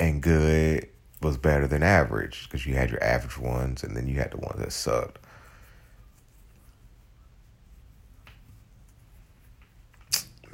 And 0.00 0.20
good 0.20 0.88
was 1.22 1.36
better 1.36 1.68
than 1.68 1.84
average 1.84 2.48
because 2.48 2.66
you 2.66 2.74
had 2.74 2.90
your 2.90 3.04
average 3.04 3.38
ones 3.38 3.84
and 3.84 3.96
then 3.96 4.08
you 4.08 4.16
had 4.16 4.32
the 4.32 4.38
ones 4.38 4.58
that 4.58 4.72
sucked. 4.72 5.20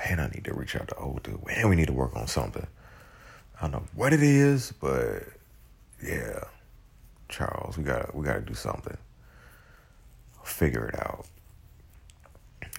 Man, 0.04 0.20
I 0.20 0.28
need 0.28 0.44
to 0.44 0.54
reach 0.54 0.76
out 0.76 0.88
to 0.88 0.96
old 0.96 1.22
dude. 1.22 1.44
Man, 1.46 1.68
we 1.68 1.76
need 1.76 1.86
to 1.86 1.92
work 1.92 2.14
on 2.16 2.26
something. 2.26 2.66
I 3.58 3.62
don't 3.62 3.72
know 3.72 3.82
what 3.94 4.12
it 4.12 4.22
is, 4.22 4.72
but 4.80 5.22
yeah, 6.02 6.44
Charles, 7.28 7.78
we 7.78 7.84
gotta 7.84 8.10
we 8.12 8.24
gotta 8.24 8.40
do 8.40 8.54
something. 8.54 8.96
Figure 10.44 10.88
it 10.88 10.98
out 11.00 11.26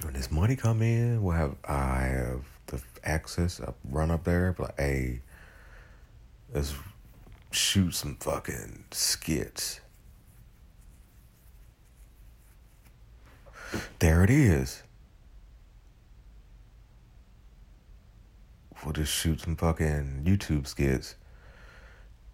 when 0.03 0.13
this 0.13 0.31
money 0.31 0.55
come 0.55 0.81
in, 0.81 1.23
we'll 1.23 1.35
have 1.35 1.55
I 1.65 2.01
have 2.03 2.41
the 2.67 2.81
access. 3.03 3.61
I 3.61 3.73
run 3.89 4.11
up 4.11 4.23
there, 4.23 4.53
but 4.57 4.67
like, 4.67 4.79
hey, 4.79 5.21
let's 6.53 6.73
shoot 7.51 7.93
some 7.95 8.15
fucking 8.15 8.85
skits. 8.91 9.79
There 13.99 14.23
it 14.23 14.29
is. 14.29 14.83
We'll 18.85 18.93
just 18.93 19.11
shoot 19.11 19.41
some 19.41 19.55
fucking 19.55 20.21
YouTube 20.23 20.67
skits. 20.67 21.15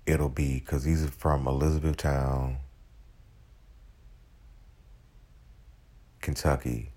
It'll 0.05 0.27
be 0.27 0.59
because 0.59 0.83
these 0.83 1.05
are 1.05 1.07
from 1.07 1.47
Elizabethtown, 1.47 2.57
Kentucky. 6.19 6.91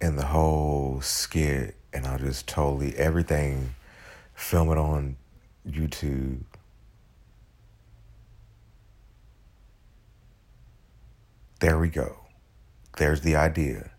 and 0.00 0.18
the 0.18 0.26
whole 0.26 1.00
skit, 1.00 1.76
and 1.92 2.04
I'll 2.06 2.18
just 2.18 2.48
totally 2.48 2.92
everything, 2.96 3.76
film 4.34 4.68
it 4.70 4.76
on 4.76 5.16
YouTube. 5.64 6.40
There 11.62 11.78
we 11.78 11.88
go. 11.88 12.16
There's 12.98 13.20
the 13.20 13.36
idea. 13.36 13.92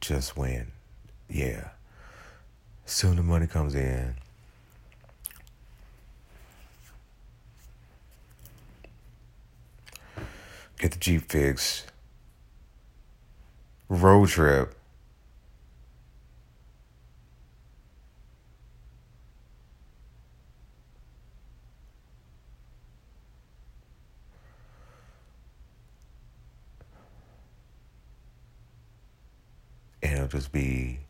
just 0.00 0.36
when, 0.36 0.72
yeah, 1.28 1.68
soon 2.84 3.16
the 3.16 3.22
money 3.22 3.46
comes 3.46 3.74
in. 3.74 4.16
Get 10.78 10.92
the 10.92 10.98
Jeep 10.98 11.30
fixed. 11.30 11.92
Road 13.88 14.30
trip. 14.30 14.74
It'll 30.30 30.38
just 30.38 30.52
be 30.52 31.00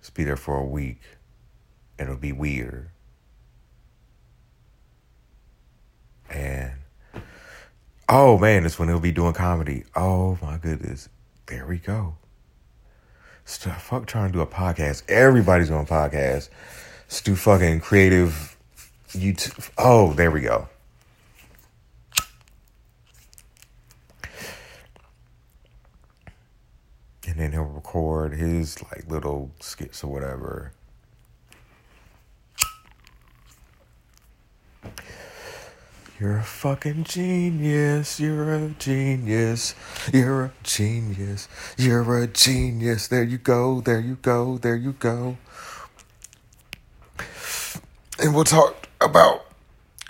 just 0.00 0.14
be 0.14 0.24
there 0.24 0.36
for 0.36 0.56
a 0.56 0.64
week 0.64 1.00
and 1.98 2.08
it'll 2.08 2.20
be 2.20 2.32
weird. 2.32 2.90
And 6.28 6.72
oh 8.08 8.36
man 8.38 8.66
it's 8.66 8.78
when 8.78 8.88
he'll 8.88 9.00
be 9.00 9.12
doing 9.12 9.32
comedy. 9.34 9.84
Oh 9.94 10.38
my 10.42 10.58
goodness. 10.58 11.08
There 11.46 11.66
we 11.66 11.78
go. 11.78 12.16
Fuck 13.44 14.06
trying 14.06 14.28
to 14.28 14.32
do 14.32 14.40
a 14.40 14.46
podcast. 14.46 15.08
Everybody's 15.08 15.68
doing 15.68 15.86
podcasts. 15.86 16.50
Do 17.24 17.34
fucking 17.36 17.80
creative 17.80 18.56
youtube 19.14 19.70
oh 19.78 20.12
there 20.12 20.30
we 20.30 20.42
go 20.42 20.68
and 27.28 27.38
then 27.38 27.52
he'll 27.52 27.64
record 28.28 28.38
his 28.38 28.82
like 28.82 29.08
little 29.08 29.50
skits 29.60 30.04
or 30.04 30.12
whatever. 30.12 30.72
You're 36.20 36.38
a 36.38 36.42
fucking 36.42 37.04
genius. 37.04 38.18
You're 38.18 38.52
a 38.52 38.70
genius. 38.70 39.76
You're 40.12 40.46
a 40.46 40.52
genius. 40.64 41.48
You're 41.76 42.22
a 42.22 42.26
genius. 42.26 43.06
There 43.06 43.22
you 43.22 43.38
go. 43.38 43.80
There 43.80 44.00
you 44.00 44.16
go. 44.16 44.58
There 44.58 44.74
you 44.74 44.92
go. 44.92 45.36
And 48.20 48.34
we'll 48.34 48.42
talk 48.42 48.88
about 49.00 49.46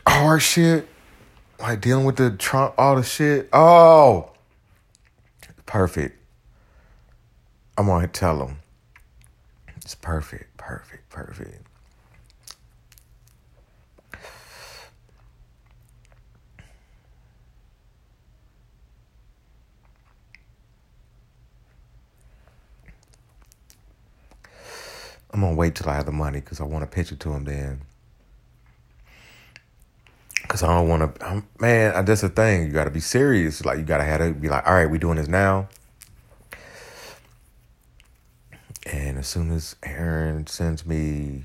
hard 0.06 0.40
shit, 0.40 0.88
like 1.60 1.82
dealing 1.82 2.06
with 2.06 2.16
the 2.16 2.30
Trump, 2.30 2.72
all 2.78 2.96
the 2.96 3.02
shit. 3.02 3.50
Oh, 3.52 4.30
perfect. 5.66 6.17
I'm 7.78 7.86
gonna 7.86 8.08
tell 8.08 8.38
them. 8.38 8.58
It's 9.76 9.94
perfect, 9.94 10.56
perfect, 10.56 11.08
perfect. 11.10 11.64
I'm 25.32 25.40
gonna 25.42 25.54
wait 25.54 25.76
till 25.76 25.88
I 25.88 25.94
have 25.94 26.06
the 26.06 26.10
money 26.10 26.40
because 26.40 26.60
I 26.60 26.64
want 26.64 26.82
to 26.82 26.92
pitch 26.92 27.12
it 27.12 27.20
to 27.20 27.32
him 27.32 27.44
then. 27.44 27.82
Cause 30.48 30.64
I 30.64 30.66
don't 30.66 30.88
want 30.88 31.14
to, 31.20 31.44
man. 31.60 32.04
That's 32.06 32.22
the 32.22 32.28
thing. 32.28 32.66
You 32.66 32.72
got 32.72 32.84
to 32.84 32.90
be 32.90 33.00
serious. 33.00 33.64
Like 33.64 33.78
you 33.78 33.84
got 33.84 33.98
to 33.98 34.04
have 34.04 34.20
to 34.20 34.32
be 34.32 34.48
like, 34.48 34.66
all 34.66 34.74
right, 34.74 34.90
we 34.90 34.98
doing 34.98 35.16
this 35.16 35.28
now. 35.28 35.68
And 38.90 39.18
as 39.18 39.26
soon 39.26 39.50
as 39.50 39.76
Aaron 39.82 40.46
sends 40.46 40.86
me 40.86 41.44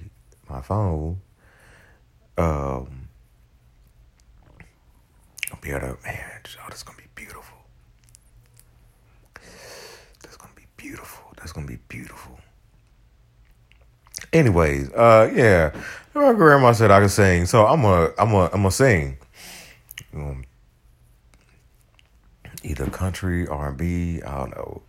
my 0.50 0.62
phone, 0.62 1.20
um, 2.38 3.10
I'll 5.52 5.60
be 5.62 5.72
able 5.72 5.82
to, 5.82 5.98
man, 6.06 6.42
oh, 6.58 6.66
that's 6.70 6.84
gonna 6.84 6.98
be 6.98 7.10
beautiful. 7.16 7.58
That's 10.22 10.38
gonna 10.38 10.54
be 10.56 10.68
beautiful. 10.78 11.34
That's 11.36 11.52
gonna 11.52 11.68
be 11.68 11.80
beautiful. 11.90 12.40
Anyways, 14.32 14.92
uh, 14.94 15.30
yeah, 15.36 15.74
my 16.14 16.32
grandma 16.32 16.72
said 16.72 16.92
I 16.92 17.02
could 17.02 17.12
sing, 17.12 17.46
so 17.46 17.66
I'm 17.66 17.84
a, 17.84 18.12
I'm 18.18 18.34
a, 18.34 18.46
I'm 18.46 18.52
gonna 18.52 18.72
sing. 18.72 19.18
Um, 20.14 20.46
either 22.64 22.90
country, 22.90 23.48
R&B, 23.50 24.22
I 24.22 24.38
don't 24.38 24.52
know. 24.52 24.82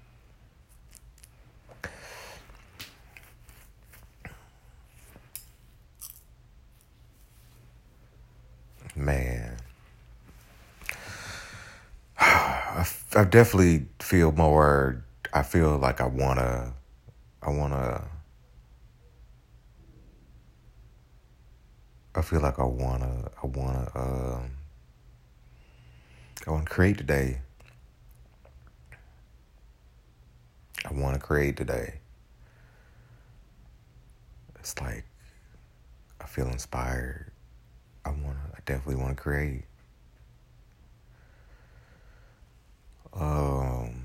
Man, 8.97 9.57
I, 12.19 12.87
I 13.17 13.25
definitely 13.25 13.87
feel 14.01 14.31
more. 14.31 15.03
I 15.33 15.43
feel 15.43 15.77
like 15.79 16.01
I 16.01 16.07
wanna, 16.07 16.73
I 17.43 17.51
wanna. 17.51 18.05
I 22.15 22.23
feel 22.23 22.41
like 22.41 22.61
I 22.61 22.65
wanna, 22.65 23.31
I 23.43 23.47
wanna, 23.47 23.91
um, 23.97 24.51
I 26.47 26.51
wanna 26.53 26.65
create 26.67 26.97
today. 26.99 27.41
I 30.89 30.93
wanna 30.93 31.19
create 31.19 31.57
today. 31.57 31.95
It's 34.61 34.81
like 34.81 35.05
I 36.21 36.27
feel 36.27 36.47
inspired. 36.47 37.33
I 38.05 38.11
wanna, 38.11 38.54
Definitely 38.67 39.03
wanna 39.03 39.15
create. 39.15 39.65
Um, 43.13 44.05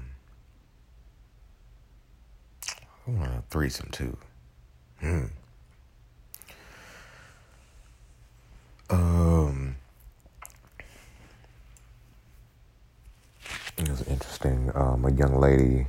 I 3.07 3.11
want 3.11 3.31
a 3.31 3.43
threesome 3.49 3.89
too. 3.91 4.17
Hmm. 4.99 5.25
Um, 8.89 9.75
it 13.77 13.89
was 13.89 14.01
interesting. 14.03 14.71
Um, 14.75 15.05
a 15.05 15.11
young 15.11 15.39
lady 15.39 15.87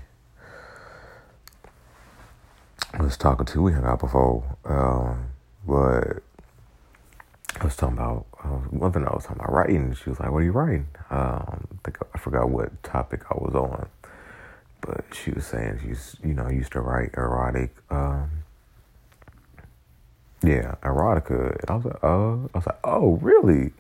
I 2.92 3.02
was 3.02 3.16
talking 3.16 3.46
to, 3.46 3.62
we 3.62 3.72
hung 3.72 3.84
out 3.84 4.00
before, 4.00 4.44
um, 4.64 5.28
but 5.66 6.22
I 7.60 7.64
was 7.64 7.76
talking 7.76 7.98
about 7.98 8.26
uh, 8.42 8.48
one 8.70 8.90
thing 8.90 9.06
I 9.06 9.14
was 9.14 9.24
talking 9.24 9.42
about 9.42 9.52
writing. 9.52 9.94
She 9.94 10.08
was 10.08 10.18
like, 10.18 10.30
"What 10.30 10.38
are 10.38 10.44
you 10.44 10.52
writing?" 10.52 10.88
Um, 11.10 11.68
I 11.72 11.78
think 11.84 11.98
I 12.14 12.18
forgot 12.18 12.48
what 12.48 12.82
topic 12.82 13.22
I 13.30 13.34
was 13.34 13.54
on, 13.54 13.88
but 14.80 15.04
she 15.12 15.30
was 15.30 15.46
saying 15.46 15.80
she's 15.82 16.16
you 16.24 16.32
know 16.32 16.48
used 16.48 16.72
to 16.72 16.80
write 16.80 17.10
erotic. 17.14 17.74
Um, 17.90 18.30
yeah, 20.42 20.76
erotica. 20.82 21.60
And 21.60 21.70
I 21.70 21.74
was 21.74 21.84
like, 21.84 22.02
oh, 22.04 22.48
I 22.54 22.58
was 22.58 22.66
like, 22.66 22.78
oh, 22.84 23.18
really? 23.20 23.72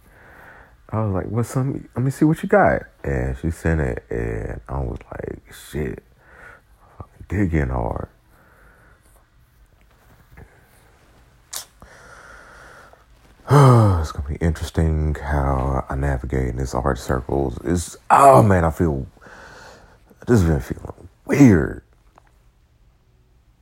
I 0.90 1.04
was 1.04 1.14
like, 1.14 1.26
what's 1.26 1.48
some? 1.48 1.88
Let 1.96 2.04
me 2.04 2.10
see 2.10 2.24
what 2.24 2.42
you 2.42 2.48
got. 2.48 2.82
And 3.02 3.36
she 3.38 3.50
sent 3.50 3.80
it, 3.80 4.04
and 4.10 4.60
I 4.68 4.80
was 4.80 4.98
like, 5.10 5.42
shit, 5.70 6.02
digging 7.28 7.68
hard. 7.68 8.08
it's 14.00 14.12
gonna 14.12 14.28
be 14.28 14.36
interesting 14.36 15.16
how 15.16 15.84
I 15.88 15.96
navigate 15.96 16.50
in 16.50 16.56
this 16.56 16.72
art 16.72 16.98
circles. 16.98 17.58
Is 17.64 17.96
oh 18.08 18.44
man, 18.44 18.64
I 18.64 18.70
feel 18.70 19.08
this 20.28 20.40
has 20.40 20.44
been 20.48 20.60
feeling 20.60 21.08
weird. 21.26 21.82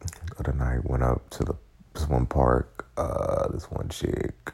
The 0.01 0.41
other 0.41 0.53
night 0.53 0.84
went 0.84 1.05
up 1.05 1.30
to 1.30 1.43
the 1.43 1.55
this 1.95 2.07
one 2.07 2.26
park, 2.26 2.86
uh, 2.99 3.49
this 3.49 3.64
one 3.70 3.89
chick, 3.89 4.53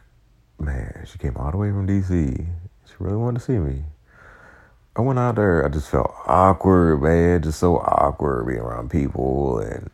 man, 0.60 1.04
she 1.10 1.18
came 1.18 1.36
all 1.36 1.50
the 1.50 1.56
way 1.56 1.70
from 1.70 1.88
DC. 1.88 2.46
She 2.86 2.94
really 3.00 3.16
wanted 3.16 3.40
to 3.40 3.44
see 3.44 3.58
me. 3.58 3.82
I 4.94 5.00
went 5.00 5.18
out 5.18 5.34
there, 5.34 5.66
I 5.66 5.68
just 5.68 5.90
felt 5.90 6.14
awkward, 6.26 7.02
man, 7.02 7.42
just 7.42 7.58
so 7.58 7.78
awkward 7.78 8.46
being 8.46 8.60
around 8.60 8.92
people 8.92 9.58
and 9.58 9.90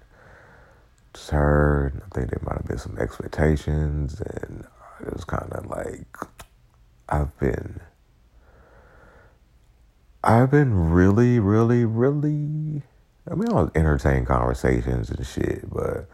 just 1.14 1.30
her. 1.30 1.94
I 1.96 2.14
think 2.14 2.28
there 2.28 2.42
might 2.42 2.58
have 2.58 2.66
been 2.66 2.76
some 2.76 2.98
expectations, 2.98 4.20
and 4.20 4.66
it 5.06 5.12
was 5.12 5.24
kind 5.24 5.52
of 5.52 5.66
like 5.66 6.16
I've 7.08 7.36
been. 7.38 7.80
I've 10.22 10.50
been 10.50 10.90
really, 10.90 11.38
really, 11.38 11.84
really. 11.84 12.82
I 13.30 13.34
mean, 13.34 13.48
I'll 13.50 13.70
entertain 13.74 14.26
conversations 14.26 15.10
and 15.10 15.26
shit, 15.26 15.68
but 15.70 16.06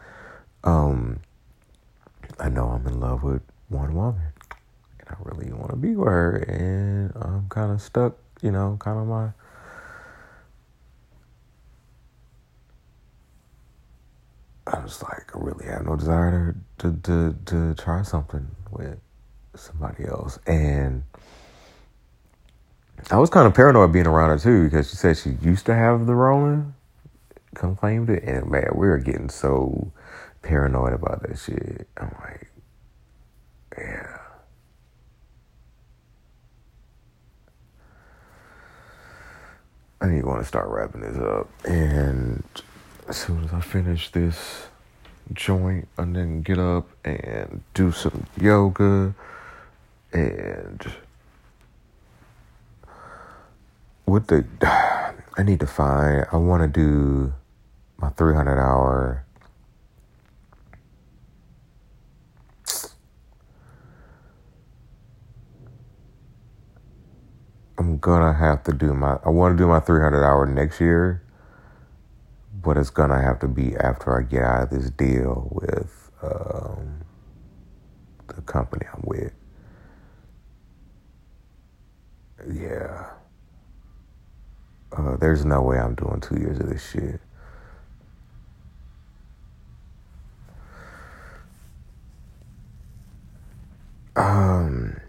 um, 0.63 1.19
I 2.39 2.49
know 2.49 2.67
I'm 2.67 2.87
in 2.87 2.99
love 2.99 3.23
with 3.23 3.41
one 3.69 3.93
woman, 3.95 4.21
and 4.99 5.09
I 5.09 5.15
really 5.23 5.51
want 5.51 5.71
to 5.71 5.75
be 5.75 5.95
with 5.95 6.07
her, 6.07 6.35
and 6.37 7.11
I'm 7.15 7.49
kind 7.49 7.71
of 7.71 7.81
stuck. 7.81 8.15
You 8.41 8.51
know, 8.51 8.77
kind 8.79 8.99
of 8.99 9.07
my 9.07 9.31
I 14.67 14.79
was 14.79 15.01
like, 15.01 15.26
really 15.41 15.65
have 15.65 15.85
no 15.85 15.95
desire 15.95 16.55
to 16.79 16.93
to 16.93 16.93
to, 17.03 17.35
to 17.45 17.75
try 17.75 18.01
something 18.03 18.47
with 18.71 18.99
somebody 19.55 20.05
else, 20.05 20.39
and 20.47 21.03
I 23.11 23.17
was 23.17 23.29
kind 23.29 23.47
of 23.47 23.53
paranoid 23.53 23.93
being 23.93 24.07
around 24.07 24.31
her 24.31 24.39
too 24.39 24.65
because 24.65 24.89
she 24.89 24.97
said 24.97 25.17
she 25.17 25.31
used 25.41 25.65
to 25.67 25.75
have 25.75 26.07
the 26.07 26.15
rolling, 26.15 26.73
claimed 27.55 28.09
it, 28.09 28.23
and 28.23 28.49
man, 28.51 28.69
we 28.75 28.87
were 28.87 28.97
getting 28.97 29.29
so 29.29 29.93
paranoid 30.41 30.93
about 30.93 31.23
that 31.23 31.37
shit. 31.39 31.87
I'm 31.97 32.15
like, 32.21 32.51
yeah. 33.77 34.17
I 40.01 40.07
need 40.07 40.21
to 40.21 40.27
want 40.27 40.41
to 40.41 40.45
start 40.47 40.69
wrapping 40.69 41.01
this 41.01 41.17
up, 41.17 41.49
and 41.65 42.43
as 43.07 43.17
soon 43.17 43.43
as 43.45 43.53
I 43.53 43.61
finish 43.61 44.11
this 44.11 44.67
joint, 45.33 45.87
and 45.97 46.15
then 46.15 46.41
get 46.41 46.59
up 46.59 46.87
and 47.05 47.61
do 47.73 47.91
some 47.91 48.25
yoga 48.39 49.13
and 50.13 50.93
what 54.05 54.27
the 54.27 54.45
I 55.37 55.43
need 55.43 55.59
to 55.59 55.67
find 55.67 56.25
I 56.31 56.37
want 56.37 56.63
to 56.63 56.67
do 56.67 57.33
my 57.97 58.09
300 58.09 58.59
hour 58.59 59.25
I'm 67.77 67.99
gonna 67.99 68.33
have 68.33 68.63
to 68.63 68.73
do 68.73 68.93
my 68.93 69.19
I 69.25 69.29
want 69.29 69.57
to 69.57 69.63
do 69.63 69.67
my 69.67 69.79
300 69.79 70.23
hour 70.23 70.45
next 70.45 70.79
year 70.79 71.21
but 72.61 72.77
it's 72.77 72.91
gonna 72.91 73.21
have 73.21 73.39
to 73.39 73.47
be 73.47 73.75
after 73.77 74.17
I 74.19 74.23
get 74.23 74.43
out 74.43 74.63
of 74.63 74.69
this 74.71 74.89
deal 74.91 75.49
with 75.51 76.11
um, 76.23 77.01
the 78.27 78.41
company 78.41 78.85
I'm 78.93 79.03
with 79.05 79.33
yeah 82.51 83.07
uh, 84.97 85.17
there's 85.17 85.45
no 85.45 85.61
way 85.61 85.77
I'm 85.79 85.95
doing 85.95 86.21
two 86.21 86.39
years 86.39 86.59
of 86.59 86.69
this 86.69 86.89
shit. 86.91 87.21
Um, 94.15 94.99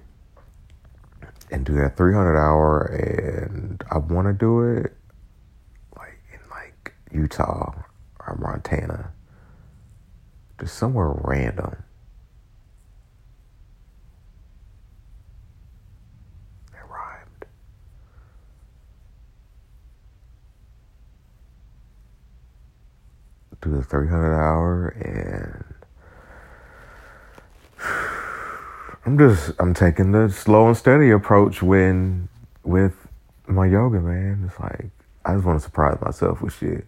and 1.51 1.64
do 1.64 1.74
that 1.76 1.96
300 1.96 2.36
hour, 2.38 2.82
and 2.82 3.82
I 3.90 3.99
want 3.99 4.26
to 4.28 4.34
do 4.34 4.62
it 4.64 4.97
Utah 7.12 7.74
or 8.20 8.36
Montana, 8.40 9.12
just 10.61 10.76
somewhere 10.76 11.12
random. 11.24 11.82
do 23.61 23.70
the 23.70 23.82
300 23.82 24.34
hour 24.34 24.88
and 24.88 25.64
I'm 29.06 29.18
just 29.18 29.52
I'm 29.59 29.74
taking 29.74 30.12
the 30.12 30.30
slow 30.30 30.68
and 30.68 30.76
steady 30.76 31.11
approach 31.11 31.62
when 31.62 32.28
with 32.62 32.94
my 33.46 33.66
yoga 33.66 34.00
man. 34.00 34.44
It's 34.46 34.61
like 34.61 34.90
I 35.24 35.34
just 35.34 35.44
want 35.44 35.59
to 35.59 35.64
surprise 35.64 35.98
myself 36.00 36.40
with 36.42 36.54
shit 36.54 36.86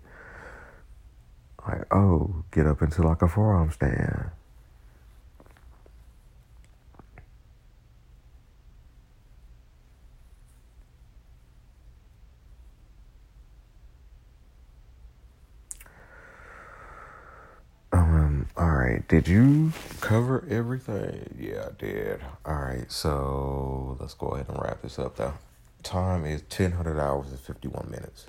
like 1.69 1.85
oh 1.95 2.45
get 2.53 2.67
up 2.67 2.83
into 2.83 3.03
like 3.03 3.23
a 3.23 3.29
forearm 3.29 3.71
stand 3.73 4.31
um, 17.93 18.49
All 18.57 18.71
right. 18.71 19.07
Did 19.09 19.29
you 19.29 19.73
cover 20.01 20.45
everything? 20.51 21.37
Yeah, 21.39 21.69
I 21.71 21.73
did. 21.83 22.21
All 22.47 22.57
right. 22.57 22.91
So 22.93 23.97
let's 24.01 24.15
go 24.15 24.29
ahead 24.29 24.49
and 24.49 24.61
wrap 24.63 24.83
this 24.83 24.99
up, 24.99 25.17
though. 25.17 25.35
Time 25.83 26.25
is 26.27 26.43
1000 26.43 27.01
hours 27.01 27.31
and 27.31 27.41
51 27.41 27.91
minutes. 27.91 28.29